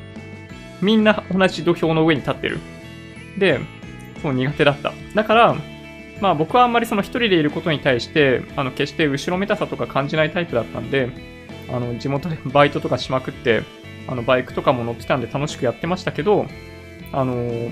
[0.81, 2.59] みんな同じ土俵の上に立ってる。
[3.37, 3.59] で、
[4.21, 4.93] そう苦手だった。
[5.13, 5.55] だから、
[6.21, 11.09] まあ僕はあんまりその一人でいることに対して、あの、決して後ろめたさとか感じないタイプだったんで、
[11.71, 13.63] あの、地元でバイトとかしまくって、
[14.07, 16.45] あの、バイクとかも乗ってたんで楽しくやってましたけど、
[17.11, 17.69] あのー、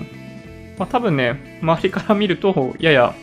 [0.78, 3.16] まあ多分ね、周りから見ると、やや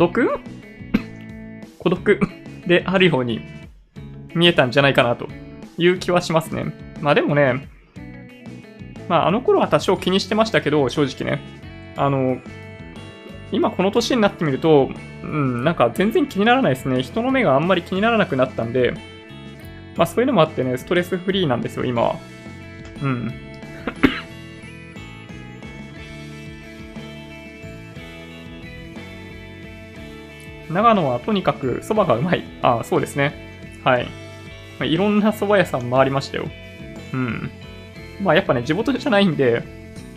[0.00, 0.40] 独？
[1.78, 2.20] 孤独？
[2.66, 3.40] であるように
[4.34, 5.28] 見えたんじゃないかなと
[5.78, 6.66] いう気はしますね。
[7.00, 7.68] まあでもね、
[9.08, 11.40] まああの頃は多少気にしてましたけど、正直ね。
[11.96, 12.38] あの、
[13.50, 14.90] 今この年になってみると、
[15.22, 17.02] うん、なんか全然気にならないですね。
[17.02, 18.94] 人の目があんまり気にならなくなったんで、
[19.96, 22.16] まあそういうのもあってね、ストレスフリーなんですよ、今は。
[23.02, 23.32] うん。
[30.70, 32.44] 長野はとにかく蕎麦がうまい。
[32.62, 33.80] ああ、そうですね。
[33.84, 34.04] はい。
[34.04, 34.10] ま
[34.80, 36.48] あ、いろんな蕎麦屋さん回りましたよ。
[37.12, 37.50] うん。
[38.22, 39.62] まあやっぱね、地元じゃないんで、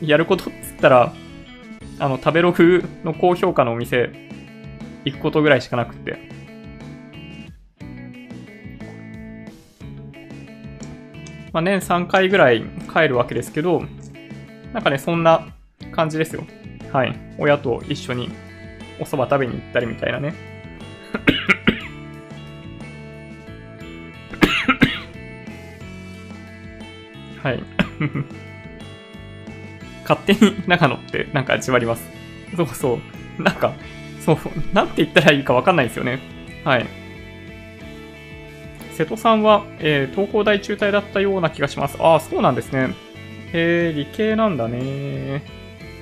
[0.02, 1.14] やることっつったら、
[2.00, 4.12] あの、食べログの高評価のお店、
[5.06, 6.18] 行くことぐらいしかなくって。
[11.52, 13.84] まあ年3回ぐらい帰るわけですけど、
[14.74, 15.48] なんかね、そんな
[15.92, 16.44] 感じですよ。
[16.92, 17.16] はい。
[17.40, 18.30] 親と一緒に
[19.00, 20.34] お蕎麦食べに行ったりみたいなね。
[27.42, 27.64] はい。
[30.08, 32.10] 勝手に長野ってなんか味わります。
[32.56, 33.00] そうそ
[33.40, 33.42] う。
[33.42, 33.74] なんか、
[34.20, 34.38] そう、
[34.74, 36.20] なんて言ったらいいかわかんないですよね。
[36.64, 36.86] はい。
[38.94, 41.98] 瀬戸さんは、えー、東工大中退だったような気がします。
[42.00, 42.94] ああ、そうなんですね。
[43.52, 45.44] へえ、理系なんだね。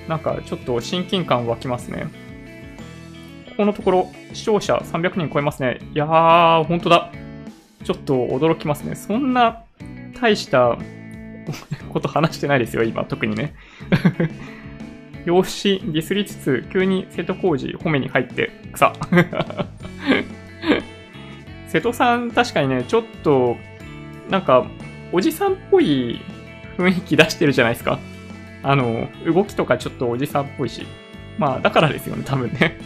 [0.07, 2.07] なんか、ちょっと親近感湧きますね。
[3.61, 5.81] このところ、視聴者300人超えますね。
[5.93, 7.11] いやー、ほんとだ。
[7.83, 8.95] ちょっと驚きますね。
[8.95, 9.65] そんな、
[10.19, 10.79] 大した
[11.93, 13.53] こと話してないですよ、今、特にね。
[15.25, 18.93] 養子ディスりつつ、急に瀬戸康史褒めに入って、草。
[21.69, 23.57] 瀬戸さん、確かにね、ちょっと、
[24.31, 24.65] なんか、
[25.11, 26.19] おじさんっぽい
[26.79, 27.99] 雰囲気出してるじゃないですか。
[28.63, 30.87] あの、動きとかちょっとおじさんっぽいし。
[31.37, 32.77] まあ、だからですよね、多分ね。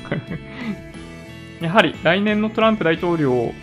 [1.61, 3.53] やはり、来年のトランプ大統領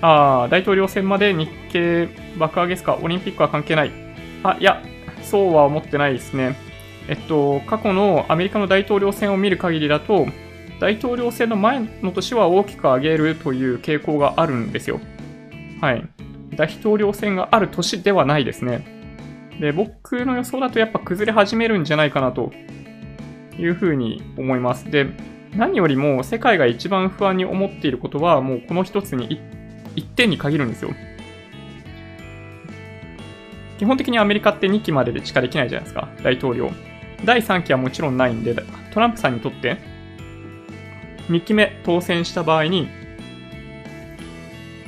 [0.00, 2.08] ああ、大統領選まで日経
[2.38, 3.92] 爆上げすかオリンピックは関係ない。
[4.42, 4.82] あ、いや、
[5.22, 6.56] そうは思ってないですね。
[7.08, 10.26] えっと、過去のアメリカの大統領選を見る限りだと、
[10.80, 15.00] 大統領選の前の年は大きく上げるという傾向があるんですよ。
[15.80, 16.08] はい。
[16.54, 18.84] 大統領選がある年ではないですね。
[19.60, 22.52] で、僕の予想だとやっぱ崩れ始めるんじゃないかなと
[23.58, 24.88] いうふうに思います。
[24.88, 25.06] で、
[25.56, 29.40] 何よりも世界が一番不安に思っていることはもうこの一つに
[29.96, 30.90] 1点に限るんですよ。
[33.78, 36.70] 基本的にアメリカって2期まででしかできないじゃないですか、大統領。
[37.24, 38.54] 第3期はもちろんないんで、
[38.92, 39.78] トランプさんにとって、
[41.28, 42.88] 2期目当選した場合に、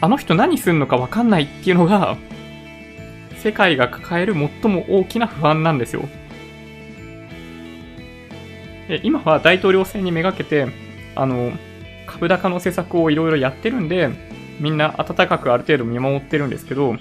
[0.00, 2.16] あの人何すんのか分かんないっていうのが、
[3.36, 6.08] 世界が抱える最も大きな不安なんですよ。
[9.02, 10.68] 今は大統領選にめがけて、
[11.14, 11.52] あの、
[12.06, 14.10] 株高の施策をいろいろやってるんで、
[14.58, 16.96] みんな温かくある程度見守ってるんですけど、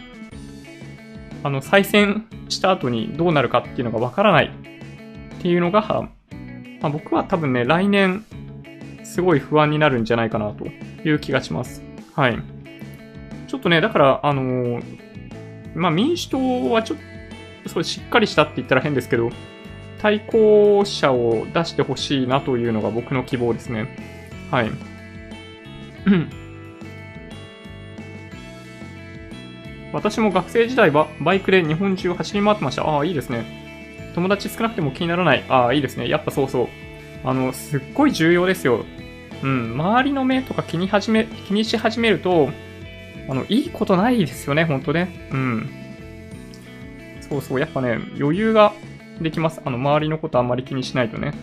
[1.44, 4.52] あの、再選した後にどうなるかっていうのがわからない
[5.38, 6.10] っていうのが、
[6.82, 8.26] まあ、僕は多分ね、来年、
[9.04, 11.82] すごい不安になるんじゃないかなという気がします。
[12.16, 12.38] はい。
[13.48, 14.84] ちょっとね、だから、あのー、
[15.76, 17.00] まあ、民主党はちょっ
[17.64, 19.32] と、そう、しっかりしたって言ったら変ですけど、
[20.00, 23.88] 対抗者を出してほしいなというのが僕の希望ですね。
[24.50, 24.72] はい。
[29.92, 32.84] 私も学生時代はバイクで日本中走り回ってました。
[32.84, 33.46] ああ、いいですね。
[34.16, 35.44] 友達少なくても気にならない。
[35.50, 36.08] ああ、いいですね。
[36.08, 36.68] やっぱそうそう。
[37.24, 38.86] あの、すっごい重要ですよ。
[39.42, 42.50] うん、周りの目とか気に始め、気にし始めると、
[43.28, 45.30] あの、いいことないですよね、ほんとね。
[45.32, 45.70] うん。
[47.22, 48.74] そうそう、やっぱね、余裕が
[49.22, 49.62] できます。
[49.66, 51.34] あの、周りのことあんまり気にしないとね。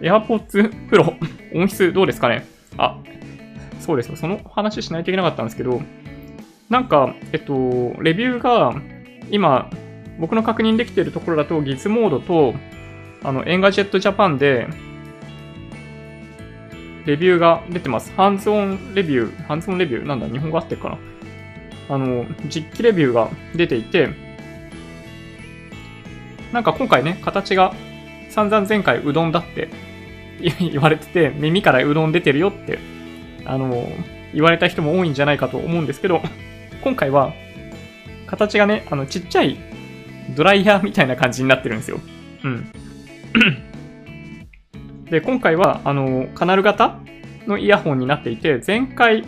[0.00, 1.16] AirPods Pro
[1.54, 2.46] 音質どうですかね？
[2.76, 2.98] あ、
[3.80, 4.16] そうですよ。
[4.16, 5.82] その話しないといけなかったんですけど、
[6.70, 7.52] なんか、えっと、
[8.02, 8.74] レビューが、
[9.30, 9.70] 今、
[10.20, 12.54] 僕の確認できているところだと、ギズモードと、
[13.24, 14.68] あの、エンガジェットジャパンで、
[17.06, 18.12] レビューが出てます。
[18.16, 20.06] ハンズオンレビュー、ハンズオンレビュー？
[20.06, 20.28] なんだ？
[20.28, 20.98] 日本語合ってるかな？
[21.88, 24.10] あの、実機レビューが出ていて、
[26.52, 27.74] なんか今回ね、形が
[28.30, 29.68] 散々前回うどんだって
[30.60, 32.78] 言われてて、耳からうどん出てるよって、
[33.44, 33.88] あの、
[34.32, 36.22] 言われた人も多いんじゃないかと思うんですけど、
[36.82, 37.32] 今回は、
[38.26, 39.56] 形がね、あの、ちっちゃい
[40.36, 42.00] ドライヤーみたいな感じになってるんですよ。
[42.44, 42.72] うん。
[45.10, 46.98] で、今回は、あの、カナル型
[47.46, 49.24] のイヤホンになっていて、前回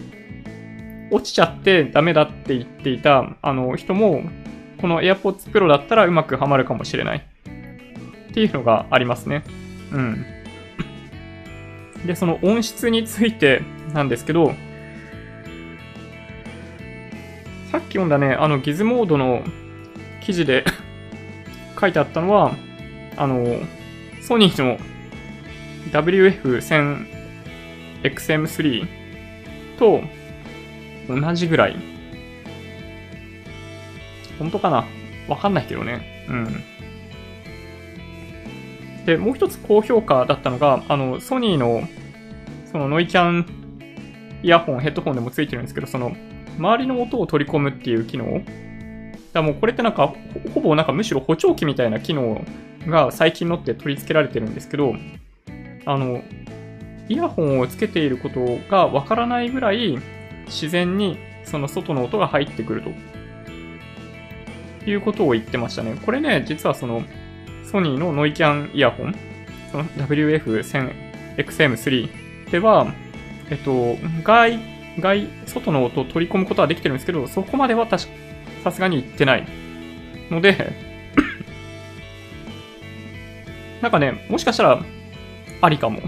[1.11, 4.23] 落ちちゃってダメだって言っていた、あの、人も、
[4.81, 7.27] この AirPods Pro だったらうまくはまるかもしれない。
[8.31, 9.43] っていうのがありますね。
[9.93, 10.25] うん。
[12.07, 13.63] で、その音質について
[13.93, 14.55] なんですけど、
[17.71, 19.43] さっき読んだね、あの、ギズモードの
[20.23, 20.65] 記事で
[21.81, 22.55] 書いてあったのは、
[23.17, 23.61] あの、
[24.23, 24.79] ソニーの
[25.93, 28.87] WF1000XM3
[29.79, 30.03] と
[31.09, 32.00] 同じぐらい。
[34.41, 34.85] 本当かな？
[35.29, 36.27] わかんないけどね。
[36.29, 36.65] うん。
[39.07, 41.87] で、もう一つ高評価だったのが、あの、ソニーの、
[42.73, 43.47] そのノイキャン
[44.43, 46.17] イヤホン、ヘッドホンでもついてるんですけど、その、
[46.59, 48.43] 周りの音を取り込むっていう機能
[49.33, 50.13] だもうこれってなんか、
[50.55, 52.45] ほぼなんかむしろ補聴器みたいな機能
[52.87, 54.95] が最近のって取り付けられてるんですけど、
[55.87, 56.23] あの、
[57.09, 59.99] イヤホンをつけていることがわからないぐらい
[60.47, 62.91] 自然にその外の音が入ってくると。
[64.87, 65.97] いうことを言ってましたね。
[66.05, 67.03] これね、実はその
[67.65, 69.15] ソニーのノイキャンイヤホン、
[69.71, 72.93] その WF1000XM3 では、
[73.51, 74.59] えっと、外、
[74.99, 78.13] 外、外の音を取り込むことはできてるんですけど、そこまでは確か、
[78.65, 79.47] さすがに言ってない。
[80.31, 80.73] ので
[83.83, 84.81] なんかね、もしかしたら、
[85.61, 86.01] ありかも。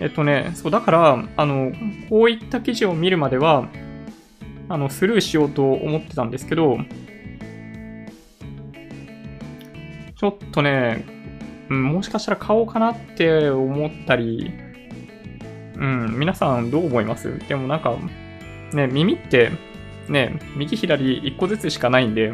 [0.00, 1.72] えっとね、そう、だから、あの、
[2.10, 3.68] こういった記事を見るまでは、
[4.72, 6.78] あの、スルーしようと思ってたんですけど、
[10.16, 11.04] ちょっとね、
[11.68, 14.50] うん、もしかしたら買おうかなって思ったり、
[15.76, 17.38] うん、皆さんどう思います？
[17.48, 17.98] でもなんか、
[18.72, 19.50] ね、耳って、
[20.08, 22.32] ね、右左1個ずつしかないんで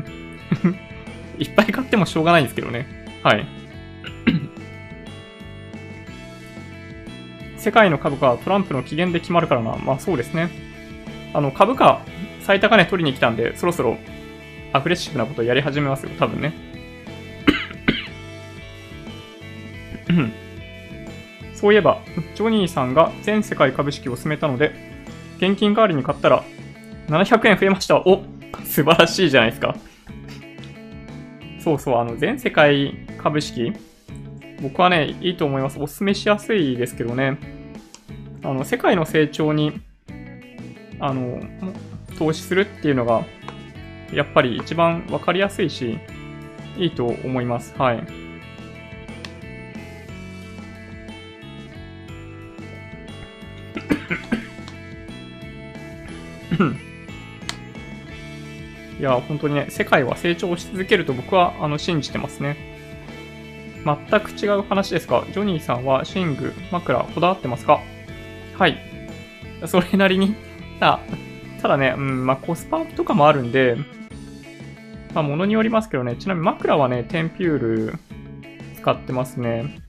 [1.40, 2.86] いっぱい買ってもしょうがないんですけどね。
[3.24, 3.44] はい。
[7.59, 9.77] 世界の株価はトランプの機嫌で決まるからな。
[9.77, 10.51] まあそうですね。
[11.35, 12.01] あの、株価
[12.48, 13.98] 最高値取りに来たんで、そろそろ
[14.72, 16.54] アグレッシブなことやり始めますよ、多分ね。
[21.52, 22.00] そういえば、
[22.34, 24.72] ジョニーさんが全世界株式を進めたので、
[25.36, 26.42] 現金代わりに買ったら
[27.08, 27.98] 700円増えました。
[27.98, 28.22] お
[28.64, 29.76] 素晴らしいじゃないですか。
[31.60, 33.74] そうそう、あの、全世界株式、
[34.62, 35.78] 僕はね、いいと思います。
[35.78, 37.36] お勧めしやすいですけどね。
[38.42, 39.82] あの、世界の成長に、
[40.98, 41.42] あの、
[42.19, 43.24] 投資するっていうのが、
[44.12, 45.99] やっぱり一番わかりやすいし、
[46.77, 47.74] いいと思います。
[47.78, 47.99] はい。
[58.99, 62.57] いや、本当にね、世界は成長し続けると僕はあの信じてますね。
[63.85, 67.81] 全く違う話ですが、ジョニーさんは寝具、枕、こだわってますか？
[68.59, 68.77] はい。
[69.66, 70.35] それなりに
[70.81, 70.99] た
[71.60, 73.76] ただね、うん、まあコスパとかもあるんで、
[75.14, 77.94] まあ物によりますけどね、ちなみに枕はね、テンピュール
[78.76, 79.82] 使ってますね。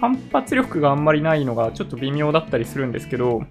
[0.00, 3.44] 反発力があんまりないのがちょっと微妙だったりするんですけど、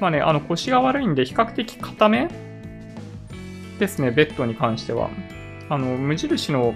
[0.00, 2.28] まあね、あの腰が悪いんで比較的硬め
[3.78, 5.10] ですね、ベッドに関しては。
[5.68, 6.74] あの、無印の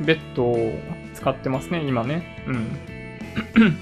[0.00, 0.72] ベッドを
[1.14, 2.44] 使ってますね、今ね。
[2.46, 2.78] うん。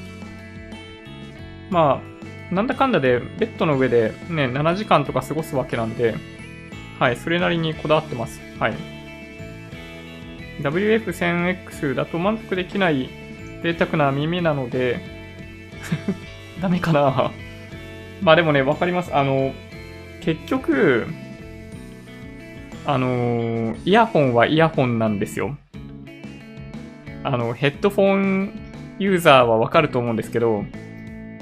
[1.70, 2.19] まあ、
[2.50, 6.16] なんだかんだでベッドの上でね、7時間とか過ごすわけなんで、
[6.98, 8.40] はい、それなりにこだわってます。
[8.58, 8.74] はい。
[10.60, 13.08] WF1000X だと満足できない
[13.62, 15.00] 贅沢な耳なので
[16.60, 17.30] ダメかな
[18.20, 19.14] まあでもね、わかります。
[19.14, 19.54] あの、
[20.20, 21.06] 結局、
[22.84, 25.56] あのイヤホンはイヤホンなんですよ。
[27.22, 28.52] あの、ヘッドフォン
[28.98, 30.64] ユーザーはわかると思うんですけど、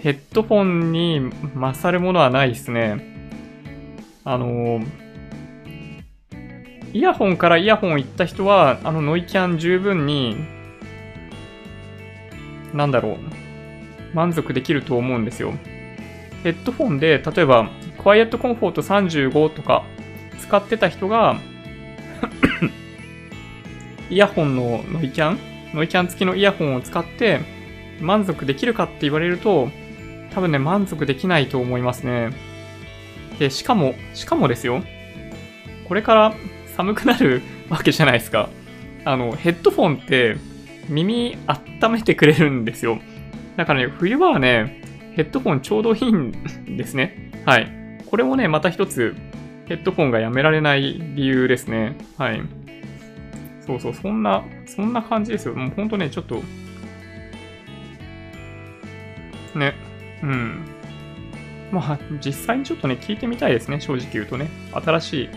[0.01, 1.21] ヘッドフォンに
[1.55, 3.17] 勝るものはないですね。
[4.25, 4.81] あの
[6.93, 10.37] イヤホンからイヤホン行った人は、あのノイキャン十分に、
[12.73, 13.17] なんだろう、
[14.15, 15.53] 満足できると思うんですよ。
[16.43, 17.69] ヘッドフォンで、例えば、
[17.99, 19.85] クワイエットコンフォート35とか
[20.39, 21.39] 使ってた人が
[24.09, 25.39] イヤホンのノイキャン
[25.75, 27.41] ノイキャン付きのイヤホンを使って
[28.01, 29.69] 満足できるかって言われると、
[30.39, 32.31] 多分ね、満足できないと思いますね。
[33.41, 34.85] で、しかも、しかもですよ。
[35.89, 36.35] これから
[36.77, 38.49] 寒くなるわけじゃないですか。
[39.05, 40.37] あの、ヘッドフォンって
[40.89, 41.37] 耳
[41.83, 43.01] 温めてくれるんですよ。
[43.57, 44.81] だからね、冬場はね、
[45.17, 46.31] ヘッドフォンちょうどいいん
[46.77, 47.33] ですね。
[47.45, 47.69] はい。
[48.07, 49.17] これもね、また一つ、
[49.67, 51.97] ヘッドフォンがやめられない理由ですね。
[52.17, 52.41] はい。
[53.67, 55.57] そうそう、そんな、そんな感じですよ。
[55.57, 56.45] もうほんとね、ちょっと、
[59.57, 59.88] ね、
[60.23, 60.65] うん。
[61.71, 64.49] まあ、実際にちょっとね、聞いてみたいですね、正直言うとね。
[64.73, 65.29] 新しい。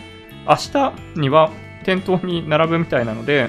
[0.48, 1.50] 明日には
[1.84, 3.48] 店頭に並ぶみたいなので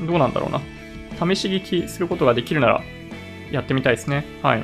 [0.06, 0.60] どうなんだろうな。
[1.34, 2.82] 試し聞きすることができるなら、
[3.50, 4.24] やってみたいですね。
[4.42, 4.62] はい。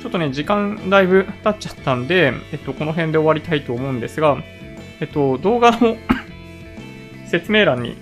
[0.00, 4.36] ちょっとね、時間だいぶ経っちゃったんで、えっと、この辺で終わりたいと思うんですが、
[5.00, 5.96] えっと、動画の
[7.26, 7.96] 説明欄に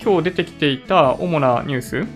[0.00, 2.06] 今日出てきていた主なニュース、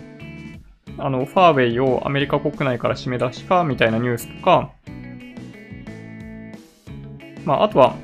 [0.98, 4.70] あの、ファーウェイをアメリカ国内から締め出しかみたいなニュースとか、
[7.44, 7.96] まあ、あとは、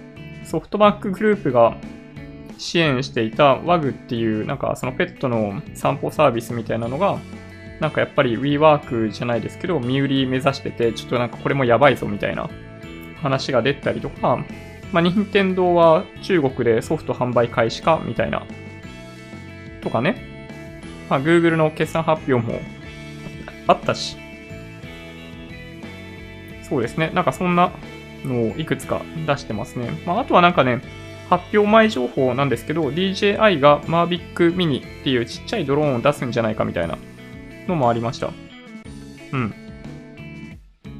[0.44, 1.76] ソフトバンクグループが
[2.58, 7.18] 支援していた WAG っていう、なんかそのペットの散歩サービスみたいなのが、
[7.80, 12.48] なんかやっぱり WeWork じゃないですけど、身売り目指してて、ちょっとなんかこれもやばいぞみたいな
[13.20, 14.38] 話が出たりとか、
[14.92, 18.46] まあ、任天堂は中国でソフト販売開始かみたいな、
[19.82, 20.34] とかね。
[21.10, 22.60] まあ、Google の決算発表も
[23.66, 24.16] あったし、
[26.68, 27.10] そうですね。
[27.14, 27.72] なんかそんな
[28.24, 29.90] のをいくつか出してますね。
[30.04, 30.82] まあ、あとはなんかね、
[31.28, 36.98] 発表前情報なんですけど、DJI が Mavic Mini っていうちっちゃいドローンを出すんじゃないかみたいな
[37.68, 38.30] のもありました。
[39.32, 39.54] うん。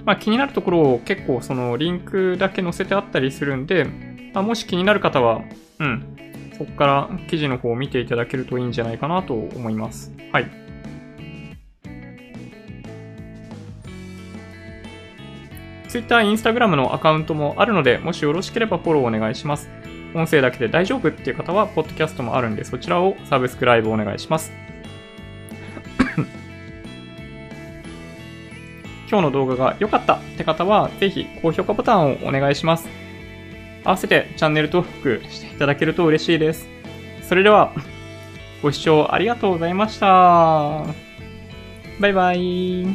[0.05, 3.85] まあ気になるところを結構そのリンクだけ載せてあったりするんで、
[4.35, 5.43] まあ、もし気になる方は、
[5.81, 6.17] うん、
[6.57, 10.13] そこから記事の方を見ていただけるといいんじゃないかなと思います。
[10.33, 10.66] はい。
[15.89, 19.69] Twitter、Instagram のアカウントもあるので、もしよろしければフォローお願いします。
[20.15, 24.53] 音声だけで大丈夫っていう方は、ポッドキャストもあるんで、そちらをサブスクライブお願いします。
[29.09, 32.89] 今日の動画が良かったって方は、ぜひ高評価ボタンをお願いします。
[33.85, 36.69] 合わせてチャンネル登録していただけると嬉しいです。
[37.23, 37.73] それでは、
[38.63, 40.07] ご視聴ありがとうございました。
[42.01, 42.87] バイバイ。